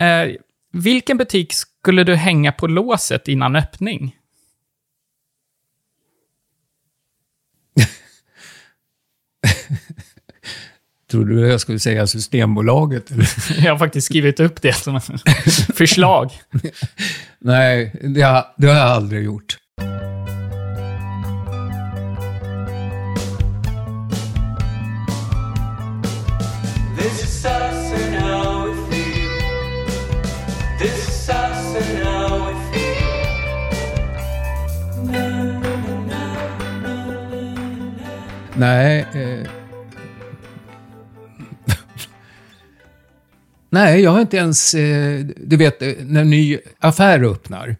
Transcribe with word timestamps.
Eh, 0.00 0.28
vilken 0.72 1.16
butik 1.16 1.52
skulle 1.52 2.04
du 2.04 2.14
hänga 2.14 2.52
på 2.52 2.66
låset 2.66 3.28
innan 3.28 3.56
öppning? 3.56 4.16
Tror 11.10 11.24
du 11.24 11.48
jag 11.48 11.60
skulle 11.60 11.78
säga 11.78 12.06
Systembolaget? 12.06 13.10
Eller? 13.10 13.28
Jag 13.64 13.72
har 13.72 13.78
faktiskt 13.78 14.06
skrivit 14.06 14.40
upp 14.40 14.62
det 14.62 14.72
som 14.72 15.00
förslag. 15.74 16.30
Nej, 17.38 17.94
det 18.14 18.22
har, 18.22 18.46
det 18.56 18.66
har 18.66 18.74
jag 18.74 18.86
aldrig 18.86 19.24
gjort. 19.24 19.59
Nej. 38.60 39.06
Eh... 39.14 39.46
Nej, 43.70 44.00
jag 44.00 44.10
har 44.10 44.20
inte 44.20 44.36
ens... 44.36 44.74
Eh, 44.74 45.20
du 45.36 45.56
vet, 45.56 45.82
eh, 45.82 45.92
när 46.00 46.20
en 46.20 46.30
ny 46.30 46.58
affär 46.78 47.24
öppnar 47.24 47.76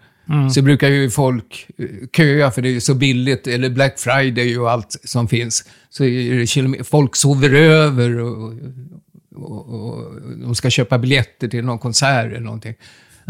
så 0.54 0.62
brukar 0.62 0.88
ju 0.88 1.10
folk 1.10 1.66
eh, 1.78 1.86
köa 2.16 2.50
för 2.50 2.62
det 2.62 2.76
är 2.76 2.80
så 2.80 2.94
billigt, 2.94 3.46
eller 3.46 3.70
Black 3.70 3.98
Friday 3.98 4.58
och 4.58 4.70
allt 4.70 4.96
som 5.04 5.28
finns. 5.28 5.64
Så 5.90 6.04
är 6.04 6.78
det 6.78 6.84
folk 6.84 7.16
sover 7.16 7.54
över 7.54 8.18
och, 8.18 8.52
och, 9.34 9.74
och 9.74 10.20
de 10.36 10.54
ska 10.54 10.70
köpa 10.70 10.98
biljetter 10.98 11.48
till 11.48 11.64
någon 11.64 11.78
konsert 11.78 12.26
eller 12.26 12.40
någonting. 12.40 12.74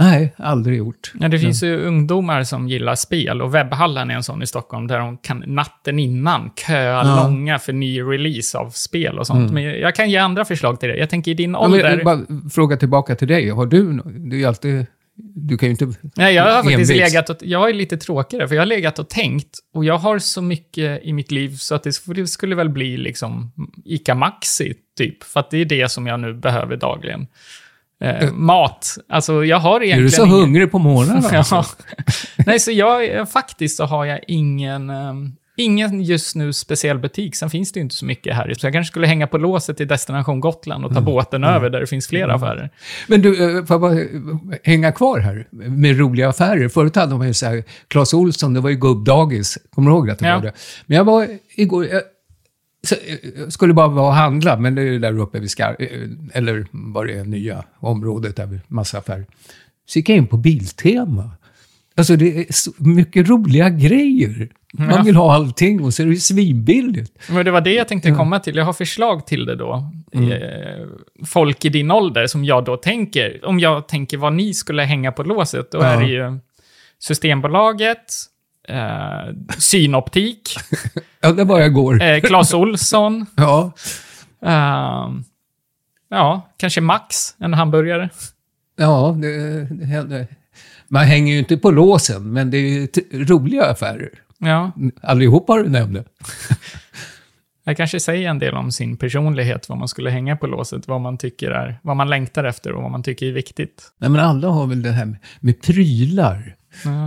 Nej, 0.01 0.35
aldrig 0.37 0.79
gjort. 0.79 1.13
Ja, 1.21 1.29
det 1.29 1.39
finns 1.39 1.63
ju 1.63 1.77
ungdomar 1.77 2.45
som 2.45 2.69
gillar 2.69 2.95
spel 2.95 3.43
och 3.43 3.55
webbhallen 3.55 4.11
är 4.11 4.15
en 4.15 4.23
sån 4.23 4.43
i 4.43 4.47
Stockholm 4.47 4.87
där 4.87 4.99
de 4.99 5.19
kan 5.19 5.45
natten 5.47 5.99
innan 5.99 6.51
köa 6.67 7.07
Ja. 7.07 7.23
långa 7.23 7.59
för 7.59 7.73
ny 7.73 8.03
release 8.03 8.59
av 8.59 8.71
spel 8.71 9.19
och 9.19 9.27
sånt. 9.27 9.53
Men 9.53 9.63
jag 9.63 9.95
kan 9.95 10.11
ge 10.11 10.17
andra 10.17 10.45
förslag 10.45 10.81
till 10.81 10.89
dig. 10.89 10.99
Jag 10.99 11.11
tänker 11.11 11.31
i 11.31 11.35
din 11.35 11.51
Ja, 11.53 11.69
men, 11.69 11.73
ålder... 11.73 11.91
jag 11.91 12.05
bara 12.05 12.51
fråga 12.51 12.77
tillbaka 12.77 13.15
till 13.15 13.29
dig. 13.29 13.51
Har 13.51 13.67
du 13.67 13.93
Du 14.05 14.37
är 14.37 14.41
ju 14.41 14.47
alltid... 14.47 14.87
Du 15.35 15.59
kan 15.59 15.67
ju 15.67 15.71
inte... 15.71 15.87
Nej, 16.17 16.35
jag 16.35 16.45
har 16.45 16.63
faktiskt 16.63 16.91
envis. 16.91 17.13
legat 17.13 17.31
och, 17.31 17.37
Jag 17.41 17.69
är 17.71 17.75
lite 17.75 17.97
tråkigare, 17.97 18.49
för 18.49 18.55
jag 18.55 18.63
har 18.63 18.67
legat 18.67 18.99
och 18.99 19.09
tänkt 19.09 19.59
och 19.75 19.85
jag 19.85 19.99
har 19.99 20.19
så 20.19 20.43
mycket 20.43 21.05
i 21.05 21.13
mitt 21.13 21.31
liv 21.31 21.57
så 21.57 21.75
att 21.75 21.83
det, 21.83 21.93
det 22.07 22.27
skulle 22.27 22.55
väl 22.55 22.69
bli 22.69 22.97
liksom 22.97 23.53
ICA 23.85 24.15
Maxi, 24.15 24.75
typ. 24.99 25.23
För 25.23 25.41
att 25.41 25.51
det 25.51 25.59
är 25.59 25.65
det 25.65 25.89
som 25.89 26.07
jag 26.07 26.21
nu 26.21 26.35
behöver 26.35 26.77
dagligen. 26.77 27.27
Eh, 28.05 28.33
mat. 28.33 28.99
Alltså, 29.09 29.45
jag 29.45 29.57
har 29.61 29.81
Är 29.81 29.85
egentligen... 29.85 30.05
du 30.07 30.11
så 30.11 30.25
ingen- 30.27 30.37
hungrig 30.41 30.71
på 30.71 30.79
morgonen? 30.79 31.25
alltså? 31.37 31.55
Ja. 31.55 31.65
Nej, 32.47 32.61
så 32.61 32.71
jag, 32.73 33.31
faktiskt 33.31 33.77
så 33.77 33.85
har 33.85 34.05
jag 34.05 34.21
ingen, 34.27 34.91
ehm, 34.91 35.33
ingen 35.57 36.03
just 36.03 36.37
nu 36.37 36.53
speciell 36.53 36.99
butik. 36.99 37.37
Sen 37.37 37.51
finns 37.51 37.73
det 37.73 37.79
ju 37.81 37.83
inte 37.83 37.95
så 37.95 38.05
mycket 38.05 38.37
här. 38.37 38.55
Så 38.55 38.67
jag 38.67 38.73
kanske 38.73 38.91
skulle 38.91 39.07
hänga 39.07 39.27
på 39.27 39.39
låset 39.39 39.81
i 39.81 39.85
Destination 39.85 40.41
Gotland 40.41 40.85
och 40.85 40.95
ta 40.95 41.01
båten 41.01 41.45
över 41.45 41.71
där 41.71 41.81
det 41.81 41.87
finns 41.87 42.09
fler 42.09 42.29
affärer. 42.29 42.71
Men 43.09 43.23
du, 43.23 43.59
eh, 43.59 43.65
får 43.65 43.75
jag 43.75 43.81
bara 43.81 44.01
eh, 44.01 44.07
hänga 44.65 44.93
kvar 44.93 45.19
här 45.19 45.47
med 45.51 45.99
roliga 45.99 46.29
affärer? 46.29 46.69
Förut 46.69 46.97
hade 46.97 47.15
man 47.15 47.27
ju 47.27 47.35
så 47.35 47.47
här, 47.47 47.65
Clas 47.89 48.15
Olsson, 48.15 48.55
det 48.55 48.61
var 48.61 48.71
ju 48.71 48.77
gubbdagis. 48.77 49.59
Kommer 49.75 49.91
du 49.91 49.97
ihåg 49.97 50.11
att 50.11 50.19
det 50.19 50.29
Ja. 50.29 50.35
var 50.35 50.43
det? 50.43 50.53
Men 50.87 50.97
jag 50.97 51.05
var 51.05 51.29
igår, 51.57 51.87
jag, 51.87 52.03
så, 52.83 52.95
eh, 52.95 53.17
jag 53.37 53.53
skulle 53.53 53.75
bara 53.75 53.89
vara 53.89 54.07
och 54.07 54.15
handla, 54.15 54.57
men 54.57 54.75
det 54.75 54.83
är 54.83 54.87
ju 54.87 54.99
där 54.99 55.19
uppe 55.19 55.39
vid 55.41 55.51
Skar, 55.51 55.77
eh, 55.79 55.89
eller 56.33 56.67
var 56.71 57.05
det 57.07 57.13
är 57.13 57.25
nya 57.25 57.65
området 57.79 58.37
där 58.37 58.47
med 58.47 58.61
massa 58.69 58.99
affärer. 58.99 59.27
Så 59.87 59.99
gick 59.99 60.09
jag 60.09 60.17
in 60.19 60.27
på 60.27 60.37
Biltema. 60.37 61.31
Alltså 61.97 62.17
det 62.17 62.39
är 62.39 62.47
så 62.53 62.73
mycket 62.79 63.29
roliga 63.29 63.71
grejer. 63.71 64.49
Man 64.73 65.05
vill 65.05 65.17
ha 65.17 65.35
allting 65.35 65.81
och 65.85 65.95
så 65.95 66.03
är 66.03 66.07
det 66.07 66.17
svinbilligt. 66.17 67.13
Men 67.31 67.45
det 67.45 67.51
var 67.51 67.61
det 67.61 67.73
jag 67.73 67.89
tänkte 67.89 68.11
komma 68.11 68.39
till. 68.41 68.57
Jag 68.57 68.65
har 68.65 68.73
förslag 68.73 69.27
till 69.27 69.45
det 69.45 69.57
då. 69.57 69.91
Eh, 70.13 70.87
folk 71.27 71.65
i 71.65 71.69
din 71.69 71.91
ålder 71.91 72.27
som 72.27 72.45
jag 72.45 72.65
då 72.65 72.77
tänker. 72.77 73.45
Om 73.45 73.61
jag 73.61 73.89
tänker 73.89 74.17
vad 74.19 74.33
ni 74.33 74.55
skulle 74.55 74.83
hänga 74.83 75.13
på 75.13 75.23
låset, 75.23 75.71
då 75.73 75.79
Ja. 75.79 75.85
är 75.85 76.01
det 76.01 76.07
ju 76.09 76.39
Systembolaget, 76.99 78.13
eh, 78.69 79.35
Synoptik, 79.59 80.49
Ja, 81.21 81.33
det 81.33 81.45
var 81.45 81.59
jag 81.59 81.67
igår. 81.69 82.03
eh, 82.03 82.21
Clas 82.21 82.55
Olsson, 82.55 83.27
Ja. 83.37 83.73
Ehm, 84.43 85.25
ja, 86.11 86.49
kanske 86.57 86.81
Max, 86.81 87.35
en 87.39 87.55
hamburgare. 87.55 88.11
Ja, 88.77 89.17
det, 89.23 90.03
det. 90.03 90.27
Man 90.89 91.05
hänger 91.05 91.33
ju 91.33 91.39
inte 91.39 91.57
på 91.57 91.71
låsen, 91.71 92.33
men 92.33 92.51
det 92.51 92.57
är 92.57 92.61
ju 92.61 92.89
roliga 93.25 93.65
affärer. 93.71 94.11
Ja, 94.39 94.73
Allihopa 95.03 95.53
har 95.53 95.63
du 95.63 95.69
nämnde. 95.71 96.05
jag 97.65 97.77
kanske 97.77 98.01
säger 98.01 98.29
en 98.31 98.39
del 98.39 98.55
om 98.55 98.73
sin 98.73 98.97
personlighet, 98.97 99.69
vad 99.69 99.79
man 99.79 99.89
skulle 99.89 100.11
hänga 100.11 100.37
på 100.37 100.47
låset, 100.47 100.89
vad 100.89 101.01
man 101.01 101.19
tycker 101.19 101.51
är, 101.51 101.79
vad 101.83 101.97
man 101.97 102.11
längtar 102.11 102.45
efter 102.45 102.73
och 102.73 102.83
vad 102.83 102.91
man 102.91 103.03
tycker 103.03 103.27
är 103.27 103.33
viktigt. 103.33 103.93
Nej, 103.99 104.11
men 104.11 104.21
alla 104.21 104.49
har 104.49 104.67
väl 104.67 104.83
det 104.83 104.91
här 104.91 105.05
med, 105.05 105.19
med 105.41 105.63
prylar. 105.63 106.57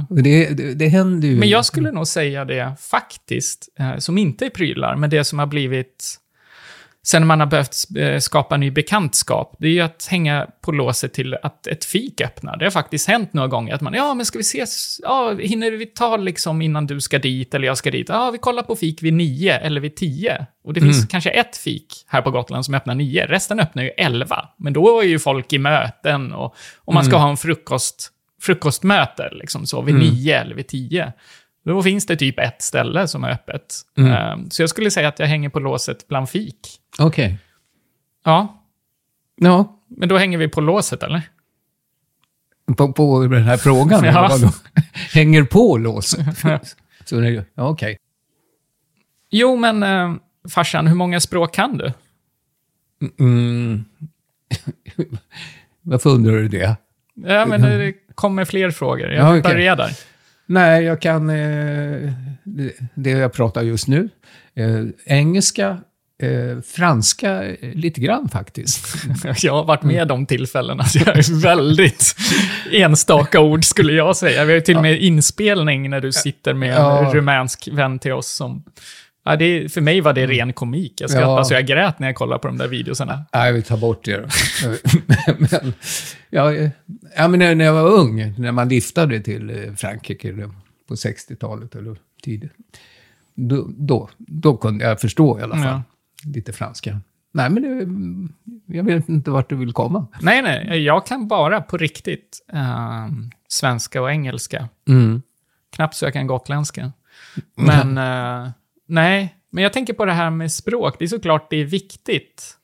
Och 0.09 0.23
det, 0.23 0.49
det, 0.49 0.73
det 0.73 0.87
händer 0.87 1.27
ju. 1.27 1.35
Men 1.35 1.49
jag 1.49 1.65
skulle 1.65 1.91
nog 1.91 2.07
säga 2.07 2.45
det 2.45 2.75
faktiskt, 2.79 3.69
eh, 3.79 3.97
som 3.97 4.17
inte 4.17 4.45
är 4.45 4.49
prylar, 4.49 4.95
men 4.95 5.09
det 5.09 5.23
som 5.23 5.39
har 5.39 5.47
blivit 5.47 6.19
sen 7.05 7.27
man 7.27 7.39
har 7.39 7.47
behövt 7.47 7.75
eh, 7.97 8.19
skapa 8.19 8.57
ny 8.57 8.71
bekantskap, 8.71 9.55
det 9.59 9.67
är 9.67 9.71
ju 9.71 9.81
att 9.81 10.07
hänga 10.11 10.47
på 10.61 10.71
låset 10.71 11.13
till 11.13 11.33
att 11.33 11.67
ett 11.67 11.85
fik 11.85 12.21
öppnar. 12.21 12.57
Det 12.57 12.65
har 12.65 12.71
faktiskt 12.71 13.07
hänt 13.07 13.33
några 13.33 13.47
gånger 13.47 13.73
att 13.73 13.81
man, 13.81 13.93
ja 13.93 14.13
men 14.13 14.25
ska 14.25 14.37
vi 14.37 14.41
ses, 14.41 14.99
ja, 15.03 15.35
hinner 15.39 15.71
vi 15.71 15.85
ta 15.85 16.17
liksom 16.17 16.61
innan 16.61 16.87
du 16.87 17.01
ska 17.01 17.19
dit 17.19 17.53
eller 17.53 17.67
jag 17.67 17.77
ska 17.77 17.91
dit? 17.91 18.09
Ja, 18.09 18.31
vi 18.31 18.37
kollar 18.37 18.63
på 18.63 18.75
fik 18.75 19.03
vid 19.03 19.13
nio 19.13 19.57
eller 19.57 19.81
vid 19.81 19.95
tio. 19.95 20.45
Och 20.63 20.73
det 20.73 20.81
finns 20.81 21.05
kanske 21.05 21.29
ett 21.29 21.57
fik 21.57 22.05
här 22.07 22.21
på 22.21 22.31
Gotland 22.31 22.65
som 22.65 22.73
öppnar 22.73 22.95
nio, 22.95 23.25
resten 23.25 23.59
öppnar 23.59 23.83
ju 23.83 23.89
elva. 23.89 24.49
Men 24.57 24.73
då 24.73 24.99
är 24.99 25.05
ju 25.05 25.19
folk 25.19 25.53
i 25.53 25.57
möten 25.57 26.33
och 26.33 26.55
om 26.77 26.93
man 26.93 27.05
ska 27.05 27.17
ha 27.17 27.29
en 27.29 27.37
frukost, 27.37 28.12
frukostmöte, 28.43 29.29
liksom 29.33 29.65
så, 29.65 29.81
vid 29.81 29.95
nio 29.95 30.41
eller 30.41 30.55
vid 30.55 30.67
tio. 30.67 31.13
Då 31.65 31.83
finns 31.83 32.05
det 32.05 32.15
typ 32.15 32.39
ett 32.39 32.61
ställe 32.61 33.07
som 33.07 33.23
är 33.23 33.29
öppet. 33.31 33.75
Eh, 33.97 34.35
Så 34.49 34.61
jag 34.61 34.69
skulle 34.69 34.91
säga 34.91 35.07
att 35.07 35.19
jag 35.19 35.27
hänger 35.27 35.49
på 35.49 35.59
låset 35.59 36.07
bland 36.07 36.29
fik. 36.29 36.59
Okej. 36.99 37.37
Ja, 38.23 38.59
Ja, 39.35 39.79
men 39.87 40.09
då 40.09 40.17
hänger 40.17 40.37
vi 40.37 40.47
på 40.47 40.61
låset, 40.61 41.03
eller? 41.03 41.21
på, 42.77 42.93
på 42.93 43.27
den 43.27 43.43
här 43.43 43.57
frågan. 43.57 44.03
Ja. 44.05 44.29
Hänger 45.13 45.43
på 45.43 45.77
låset. 45.77 46.25
Så 47.05 47.19
det, 47.19 47.29
ja, 47.53 47.69
okej. 47.69 47.97
Jo, 49.29 49.55
men 49.55 49.83
eh, 49.83 50.13
farsan, 50.49 50.87
hur 50.87 50.95
många 50.95 51.19
språk 51.19 51.53
kan 51.55 51.77
du? 51.77 51.93
Mm. 53.19 53.85
Varför 55.81 56.09
undrar 56.09 56.33
du 56.33 56.47
det? 56.47 56.75
Ja, 57.15 57.45
men 57.45 57.61
det 57.61 57.93
kommer 58.15 58.45
fler 58.45 58.71
frågor. 58.71 59.11
Jag 59.11 59.25
Ja, 59.25 59.29
okej. 59.39 59.41
börjar 59.53 59.75
där. 59.75 59.91
Nej, 60.45 60.83
jag 60.83 61.01
kan 61.01 61.29
eh, 61.29 62.11
det, 62.93 63.09
jag 63.09 63.33
pratar 63.33 63.61
just 63.61 63.87
nu. 63.87 64.09
Eh, 64.55 64.83
engelska, 65.05 65.77
eh, 66.23 66.61
franska 66.75 67.43
eh, 67.43 67.55
lite 67.73 68.01
grann 68.01 68.29
faktiskt. 68.29 68.87
Jag 69.43 69.53
har 69.53 69.63
varit 69.63 69.83
med 69.83 70.07
de 70.07 70.25
tillfällena, 70.25 70.83
så 70.85 70.99
jag 71.05 71.17
är 71.17 71.41
väldigt 71.41 72.15
enstaka 72.71 73.39
ord, 73.39 73.65
skulle 73.65 73.93
jag 73.93 74.17
säga. 74.17 74.45
Vi 74.45 74.51
har 74.51 74.55
ju 74.55 74.61
till 74.61 74.75
och 74.75 74.81
med 74.81 75.01
inspelning 75.01 75.89
när 75.89 76.01
du 76.01 76.11
sitter 76.11 76.53
med 76.53 76.69
en 76.69 76.75
Ja. 76.75 77.11
rumänsk 77.13 77.69
vän 77.71 77.99
till 77.99 78.11
oss 78.11 78.27
som... 78.35 78.63
Ja, 79.25 79.35
det, 79.35 79.73
för 79.73 79.81
mig 79.81 80.01
var 80.01 80.13
det 80.13 80.27
ren 80.27 80.53
komik. 80.53 81.01
Jag 81.01 81.09
skrattade 81.09 81.31
Ja. 81.33 81.43
så 81.43 81.53
jag 81.53 81.65
grät 81.67 81.99
när 81.99 82.07
jag 82.07 82.15
kollade 82.15 82.39
på 82.39 82.47
de 82.47 82.57
där 82.57 82.67
videosarna. 82.67 83.25
Nej, 83.33 83.53
vi 83.53 83.61
tar 83.61 83.77
bort 83.77 84.05
det 84.05 84.17
då. 84.17 84.27
men, 85.37 85.73
ja, 86.29 86.53
ja, 87.17 87.27
men 87.27 87.57
när 87.57 87.65
jag 87.65 87.73
var 87.73 87.89
ung, 87.91 88.33
när 88.37 88.51
man 88.51 88.69
liftade 88.69 89.19
till 89.19 89.49
eh, 89.49 89.73
Frankrike 89.73 90.49
på 90.87 90.93
60-talet 90.95 91.75
eller 91.75 91.97
tidigt, 92.23 92.51
då, 93.35 93.67
då, 93.77 94.09
då 94.17 94.57
kunde 94.57 94.85
jag 94.85 95.01
förstå 95.01 95.39
i 95.39 95.41
alla 95.41 95.55
fall 95.55 95.63
Ja. 95.65 95.81
lite 96.33 96.53
franska. 96.53 96.99
Nej, 97.33 97.49
men 97.49 97.63
det, 97.63 98.77
jag 98.77 98.83
vet 98.83 99.09
inte 99.09 99.31
vart 99.31 99.49
du 99.49 99.55
vill 99.55 99.73
komma. 99.73 100.07
Nej, 100.21 100.41
nej, 100.41 100.83
jag 100.83 101.05
kan 101.05 101.27
bara 101.27 101.61
på 101.61 101.77
riktigt 101.77 102.45
ehm, 102.53 103.31
svenska 103.47 104.01
och 104.01 104.11
engelska. 104.11 104.69
Knappt 105.75 105.95
så 105.95 106.05
jag 106.05 106.13
kan 106.13 106.27
gotländska. 106.27 106.91
Men 107.55 107.97
eh, 108.45 108.51
nej, 108.93 109.35
men 109.49 109.63
jag 109.63 109.73
tänker 109.73 109.93
på 109.93 110.05
det 110.05 110.13
här 110.13 110.29
med 110.29 110.51
språk. 110.51 110.95
Det 110.99 111.05
är 111.05 111.07
såklart 111.07 111.49
det 111.49 111.57
är 111.57 111.65
viktigt 111.65 112.57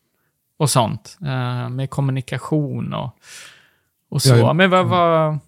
och 0.58 0.70
sånt. 0.70 1.18
eh, 1.22 1.70
med 1.70 1.90
kommunikation 1.90 2.94
och, 2.94 3.18
och 4.10 4.22
så. 4.22 4.36
Ja. 4.36 4.54
Men 4.54 4.70
vad, 4.70 4.88
vad, 4.88 5.40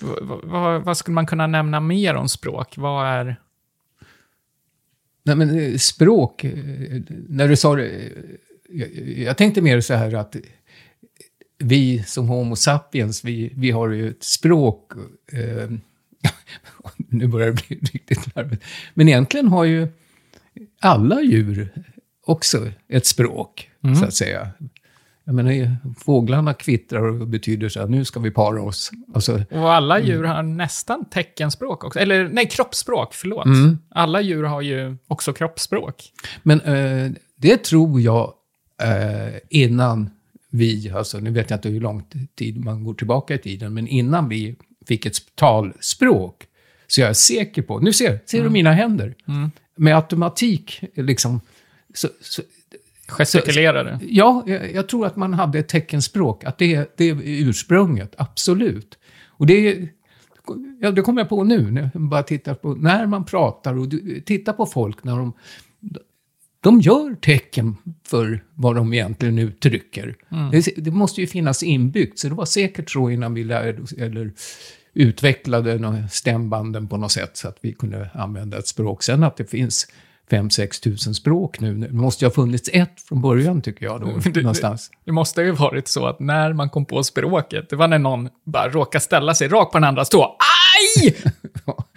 vad, 0.00 0.40
vad, 0.44 0.82
vad 0.82 0.96
skulle 0.96 1.14
man 1.14 1.26
kunna 1.26 1.46
nämna 1.46 1.80
mer 1.80 2.14
om 2.14 2.28
språk? 2.28 2.74
Vad 2.76 3.06
är... 3.06 3.36
Nej, 5.22 5.36
men 5.36 5.58
eh, 5.58 5.76
språk, 5.76 6.44
eh, 6.44 6.52
när 7.28 7.48
du 7.48 7.56
sa 7.56 7.74
det, 7.74 8.12
jag, 8.68 8.88
jag 9.18 9.36
tänkte 9.36 9.62
mer 9.62 9.80
så 9.80 9.94
här 9.94 10.14
att 10.14 10.36
vi 11.58 12.02
som 12.02 12.28
Homo 12.28 12.56
sapiens, 12.56 13.24
vi, 13.24 13.52
vi 13.56 13.70
har 13.70 13.88
ju 13.88 14.10
ett 14.10 14.24
språk. 14.24 14.92
Eh, 15.32 15.70
nu 16.96 17.26
börjar 17.26 17.46
det 17.46 17.68
bli 17.68 17.76
riktigt 17.92 18.36
larvigt. 18.36 18.64
Men 18.94 19.08
egentligen 19.08 19.48
har 19.48 19.64
ju 19.64 19.88
alla 20.80 21.22
djur 21.22 21.72
också 22.26 22.68
ett 22.88 23.06
språk, 23.06 23.70
så 23.98 24.04
att 24.04 24.14
säga. 24.14 24.48
Jag 25.24 25.34
menar, 25.34 25.76
fåglarna 25.98 26.54
kvittrar 26.54 27.20
och 27.20 27.28
betyder 27.28 27.68
så 27.68 27.80
att 27.80 27.90
nu 27.90 28.04
ska 28.04 28.20
vi 28.20 28.30
para 28.30 28.62
oss. 28.62 28.90
Alltså, 29.14 29.42
Och 29.50 29.72
alla 29.72 30.00
djur 30.00 30.24
har 30.24 30.42
nästan 30.42 31.04
teckenspråk 31.04 31.84
också. 31.84 31.98
Eller 31.98 32.28
nej, 32.28 32.48
kroppsspråk, 32.48 33.14
förlåt. 33.14 33.46
Mm. 33.46 33.78
Alla 33.90 34.20
djur 34.20 34.42
har 34.44 34.60
ju 34.60 34.96
också 35.06 35.32
kroppsspråk. 35.32 36.12
Men 36.42 36.60
eh, 36.60 37.10
det 37.36 37.64
tror 37.64 38.00
jag 38.00 38.34
eh, 38.82 39.34
innan 39.48 40.10
vi, 40.50 40.90
alltså 40.90 41.18
nu 41.18 41.30
vet 41.30 41.50
jag 41.50 41.56
inte 41.56 41.68
hur 41.68 41.80
lång 41.80 42.04
tid 42.34 42.64
man 42.64 42.84
går 42.84 42.94
tillbaka 42.94 43.34
i 43.34 43.38
tiden, 43.38 43.74
men 43.74 43.88
innan 43.88 44.28
vi 44.28 44.56
fick 44.86 45.06
ett 45.06 45.16
talspråk, 45.34 46.46
så 46.86 47.00
jag 47.00 47.10
är 47.10 47.14
säker 47.14 47.62
på, 47.62 47.78
nu 47.78 47.92
ser, 47.92 48.20
ser 48.26 48.42
du 48.44 48.50
mina 48.50 48.72
händer? 48.72 49.14
Med 49.80 49.96
automatik, 49.96 50.84
liksom, 50.94 51.40
så, 51.94 52.08
så, 52.20 52.42
Gestikulerade. 53.08 53.98
ja, 54.02 54.42
jag, 54.46 54.74
jag 54.74 54.88
tror 54.88 55.06
att 55.06 55.16
man 55.16 55.34
hade 55.34 55.58
ett 55.58 55.68
teckenspråk, 55.68 56.44
att 56.44 56.58
det, 56.58 56.96
det 56.96 57.04
är 57.04 57.16
ursprunget, 57.24 58.14
absolut. 58.18 58.98
Och 59.28 59.46
det 59.46 59.88
ja, 60.80 60.90
det 60.90 61.02
kommer 61.02 61.20
jag 61.20 61.28
på 61.28 61.44
nu, 61.44 61.70
när 61.70 61.90
jag 61.92 62.02
bara 62.02 62.22
tittar 62.22 62.54
på, 62.54 62.74
när 62.74 63.06
man 63.06 63.24
pratar 63.24 63.78
och 63.78 63.88
du, 63.88 64.20
tittar 64.20 64.52
på 64.52 64.66
folk 64.66 65.04
när 65.04 65.16
de 65.16 65.32
de 66.62 66.80
gör 66.80 67.14
tecken 67.14 67.76
för 68.04 68.44
vad 68.54 68.76
de 68.76 68.92
egentligen 68.92 69.38
uttrycker. 69.38 70.16
Det, 70.52 70.74
det 70.76 70.90
måste 70.90 71.20
ju 71.20 71.26
finnas 71.26 71.62
inbyggt, 71.62 72.18
så 72.18 72.28
det 72.28 72.34
var 72.34 72.44
säkert 72.44 72.90
så 72.90 73.10
innan 73.10 73.34
vi 73.34 73.44
lärde 73.44 73.82
oss, 73.82 73.92
eller 73.92 74.32
utvecklade 74.94 76.08
stämbanden 76.10 76.88
på 76.88 76.96
något 76.96 77.12
sätt 77.12 77.36
så 77.36 77.48
att 77.48 77.56
vi 77.60 77.72
kunde 77.72 78.10
använda 78.14 78.58
ett 78.58 78.66
språk. 78.68 79.02
Sen 79.02 79.24
att 79.24 79.36
det 79.36 79.44
finns 79.44 79.86
5-6 80.30 80.82
tusen 80.82 81.14
språk 81.14 81.60
nu, 81.60 81.74
det 81.74 81.92
måste 81.92 82.24
ju 82.24 82.28
ha 82.28 82.34
funnits 82.34 82.70
ett 82.72 83.00
från 83.08 83.22
början 83.22 83.62
tycker 83.62 83.84
jag 83.86 84.00
då, 84.00 84.18
Det- 84.24 84.40
någonstans. 84.42 84.90
Det 85.04 85.12
måste 85.12 85.42
ju 85.42 85.50
varit 85.50 85.88
så 85.88 86.06
att 86.06 86.20
när 86.20 86.52
man 86.52 86.70
kom 86.70 86.84
på 86.86 87.04
språket, 87.04 87.70
det 87.70 87.76
var 87.76 87.88
när 87.88 87.98
någon 87.98 88.28
bara 88.46 88.68
råkade 88.68 89.02
ställa 89.02 89.34
sig 89.34 89.48
rakt 89.48 89.72
på 89.72 89.78
den 89.78 89.84
andra 89.88 90.04
stå 90.04 90.36
Aj! 91.02 91.16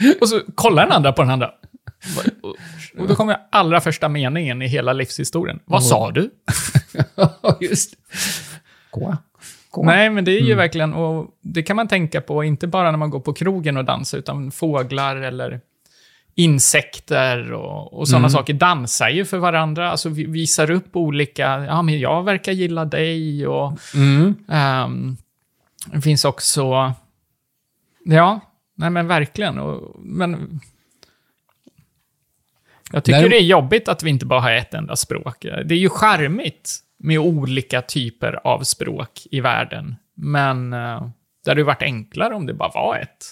Och 0.21 0.29
så 0.29 0.41
kollar 0.55 0.83
den 0.83 0.91
andra 0.91 1.11
på 1.13 1.21
den 1.21 1.31
andra. 1.31 1.51
Och 2.97 3.07
då 3.07 3.15
kommer 3.15 3.37
allra 3.51 3.81
första 3.81 4.09
meningen 4.09 4.61
i 4.61 4.67
hela 4.67 4.93
livshistorien. 4.93 5.59
Vad 5.65 5.83
sa 5.83 6.11
du? 6.11 6.29
Ja, 7.15 7.57
just 7.61 7.91
det. 7.91 7.97
Gå. 9.73 9.83
Nej, 9.85 10.09
men 10.09 10.25
det 10.25 10.31
är 10.31 10.41
ju 10.41 10.55
verkligen, 10.55 10.93
och 10.93 11.27
det 11.41 11.63
kan 11.63 11.75
man 11.75 11.87
tänka 11.87 12.21
på, 12.21 12.43
inte 12.43 12.67
bara 12.67 12.91
när 12.91 12.97
man 12.97 13.09
går 13.09 13.19
på 13.19 13.33
krogen 13.33 13.77
och 13.77 13.85
dansar, 13.85 14.17
utan 14.17 14.51
fåglar 14.51 15.15
eller 15.15 15.59
insekter 16.35 17.51
och, 17.53 17.93
och 17.93 18.07
sådana 18.07 18.29
saker 18.29 18.53
dansar 18.53 19.09
ju 19.09 19.25
för 19.25 19.37
varandra, 19.37 19.91
alltså 19.91 20.09
vi- 20.09 20.25
visar 20.25 20.71
upp 20.71 20.95
olika, 20.95 21.65
ja 21.65 21.81
men 21.81 21.99
jag 21.99 22.23
verkar 22.23 22.51
gilla 22.51 22.85
dig 22.85 23.47
och 23.47 23.73
Mm. 23.95 24.35
ehm, 24.49 25.17
det 25.93 26.01
finns 26.01 26.25
också, 26.25 26.93
ja, 28.05 28.39
nej 28.75 28.89
men 28.89 29.07
verkligen, 29.07 29.59
och, 29.59 29.95
men 29.99 30.59
jag 32.91 33.03
tycker 33.03 33.21
Där- 33.21 33.29
det 33.29 33.37
är 33.37 33.43
jobbigt 33.43 33.87
att 33.87 34.03
vi 34.03 34.09
inte 34.09 34.25
bara 34.25 34.39
har 34.41 34.51
ett 34.51 34.73
enda 34.73 34.95
språk. 34.95 35.37
Det 35.41 35.73
är 35.73 35.79
ju 35.79 35.89
charmigt 35.89 36.79
med 37.03 37.19
olika 37.19 37.81
typer 37.81 38.47
av 38.47 38.63
språk 38.63 39.27
i 39.31 39.39
världen, 39.41 39.95
men 40.15 40.73
eh, 40.73 41.09
det 41.43 41.51
hade 41.51 41.61
ju 41.61 41.65
varit 41.65 41.81
enklare 41.81 42.33
om 42.33 42.45
det 42.45 42.53
bara 42.53 42.71
var 42.73 42.97
ett. 42.97 43.25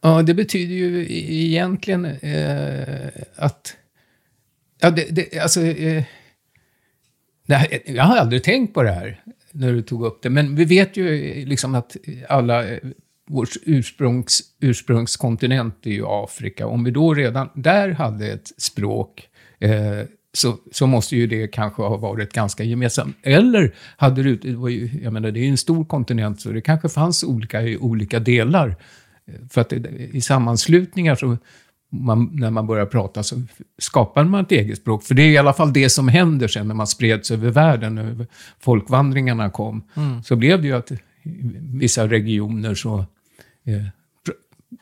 Ja, 0.00 0.22
det 0.22 0.34
betyder 0.34 0.74
ju 0.74 1.02
e-, 1.02 1.34
egentligen 1.34 2.04
eh, 2.04 3.08
att... 3.36 3.76
Ja, 4.80 4.90
det, 4.90 5.08
det, 5.10 5.38
alltså... 5.38 5.60
Eh, 5.60 6.04
det 7.46 7.54
här, 7.54 7.78
jag 7.86 8.04
har 8.04 8.16
aldrig 8.16 8.44
tänkt 8.44 8.74
på 8.74 8.82
det 8.82 8.92
här 8.92 9.20
när 9.52 9.72
du 9.72 9.82
tog 9.82 10.04
upp 10.04 10.22
det, 10.22 10.30
men 10.30 10.56
vi 10.56 10.64
vet 10.64 10.96
ju 10.96 11.30
eh, 11.30 11.46
liksom 11.46 11.74
att 11.74 11.96
alla... 12.28 12.68
Eh, 12.68 12.78
Vår 13.28 13.48
ursprungs, 13.62 14.40
ursprungskontinent 14.60 15.86
är 15.86 15.90
ju 15.90 16.04
Afrika. 16.06 16.66
Om 16.66 16.84
vi 16.84 16.90
då 16.90 17.14
redan 17.14 17.48
där 17.54 17.90
hade 17.90 18.32
ett 18.32 18.52
språk 18.62 19.28
eh, 19.58 20.00
så, 20.36 20.56
så 20.72 20.86
måste 20.86 21.16
ju 21.16 21.26
det 21.26 21.46
kanske 21.48 21.82
ha 21.82 21.96
varit 21.96 22.32
ganska 22.32 22.64
gemensamt. 22.64 23.16
Eller 23.22 23.74
hade 23.96 24.22
det, 24.22 24.36
det 24.36 24.54
var 24.54 24.68
ju, 24.68 24.90
jag 25.02 25.12
menar 25.12 25.30
det 25.30 25.40
är 25.40 25.44
ju 25.44 25.50
en 25.50 25.56
stor 25.56 25.84
kontinent 25.84 26.40
så 26.40 26.48
det 26.52 26.60
kanske 26.60 26.88
fanns 26.88 27.24
olika 27.24 27.62
i 27.62 27.76
olika 27.76 28.20
delar. 28.20 28.76
För 29.50 29.60
att 29.60 29.68
det- 29.68 30.08
i 30.12 30.20
sammanslutningar 30.20 31.14
så, 31.14 31.36
man, 31.92 32.30
när 32.32 32.50
man 32.50 32.66
börjar 32.66 32.86
prata 32.86 33.22
så 33.22 33.42
skapar 33.78 34.24
man 34.24 34.44
ett 34.44 34.52
eget 34.52 34.78
språk. 34.78 35.02
För 35.04 35.14
det 35.14 35.22
är 35.22 35.30
i 35.30 35.38
alla 35.38 35.52
fall 35.52 35.72
det 35.72 35.88
som 35.90 36.08
händer 36.08 36.48
sen 36.48 36.68
när 36.68 36.74
man 36.74 36.86
spreds 36.86 37.30
över 37.30 37.50
världen, 37.50 37.94
när 37.94 38.26
folkvandringarna 38.60 39.50
kom. 39.50 39.82
Så 40.24 40.36
blev 40.36 40.62
det 40.62 40.68
ju 40.68 40.76
att 40.76 40.92
vissa 41.60 42.06
regioner 42.08 42.74
så 42.74 42.98
eh, 43.64 43.82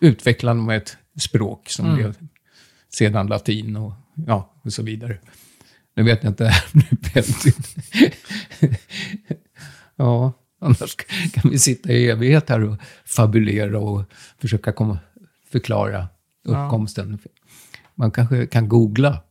utvecklade 0.01 0.61
man 0.61 0.77
ett 0.77 0.97
språk 1.21 1.69
som 1.69 1.87
blev 1.95 2.15
sedan 2.95 3.27
latin 3.27 3.77
och, 3.77 3.93
ja, 4.27 4.53
och 4.63 4.73
så 4.73 4.83
vidare. 4.83 5.19
Nu 5.97 6.03
vet 6.03 6.25
jag 6.25 6.31
inte, 6.31 6.45
det 6.45 6.51
här 6.51 6.65
blir 6.73 7.15
väldigt... 7.15 7.77
ja, 9.97 10.33
annars 10.61 10.97
kan 11.33 11.51
vi 11.51 11.59
sitta 11.59 11.93
i 11.93 12.09
evighet 12.11 12.49
här 12.49 12.65
och 12.65 12.77
fabulera 13.05 13.79
och 13.79 14.03
försöka 14.41 14.73
komma, 14.73 14.99
förklara 15.53 16.09
uppkomsten. 16.45 17.19
Man 17.95 18.11
kanske 18.11 18.47
kan 18.47 18.69
googla. 18.69 19.23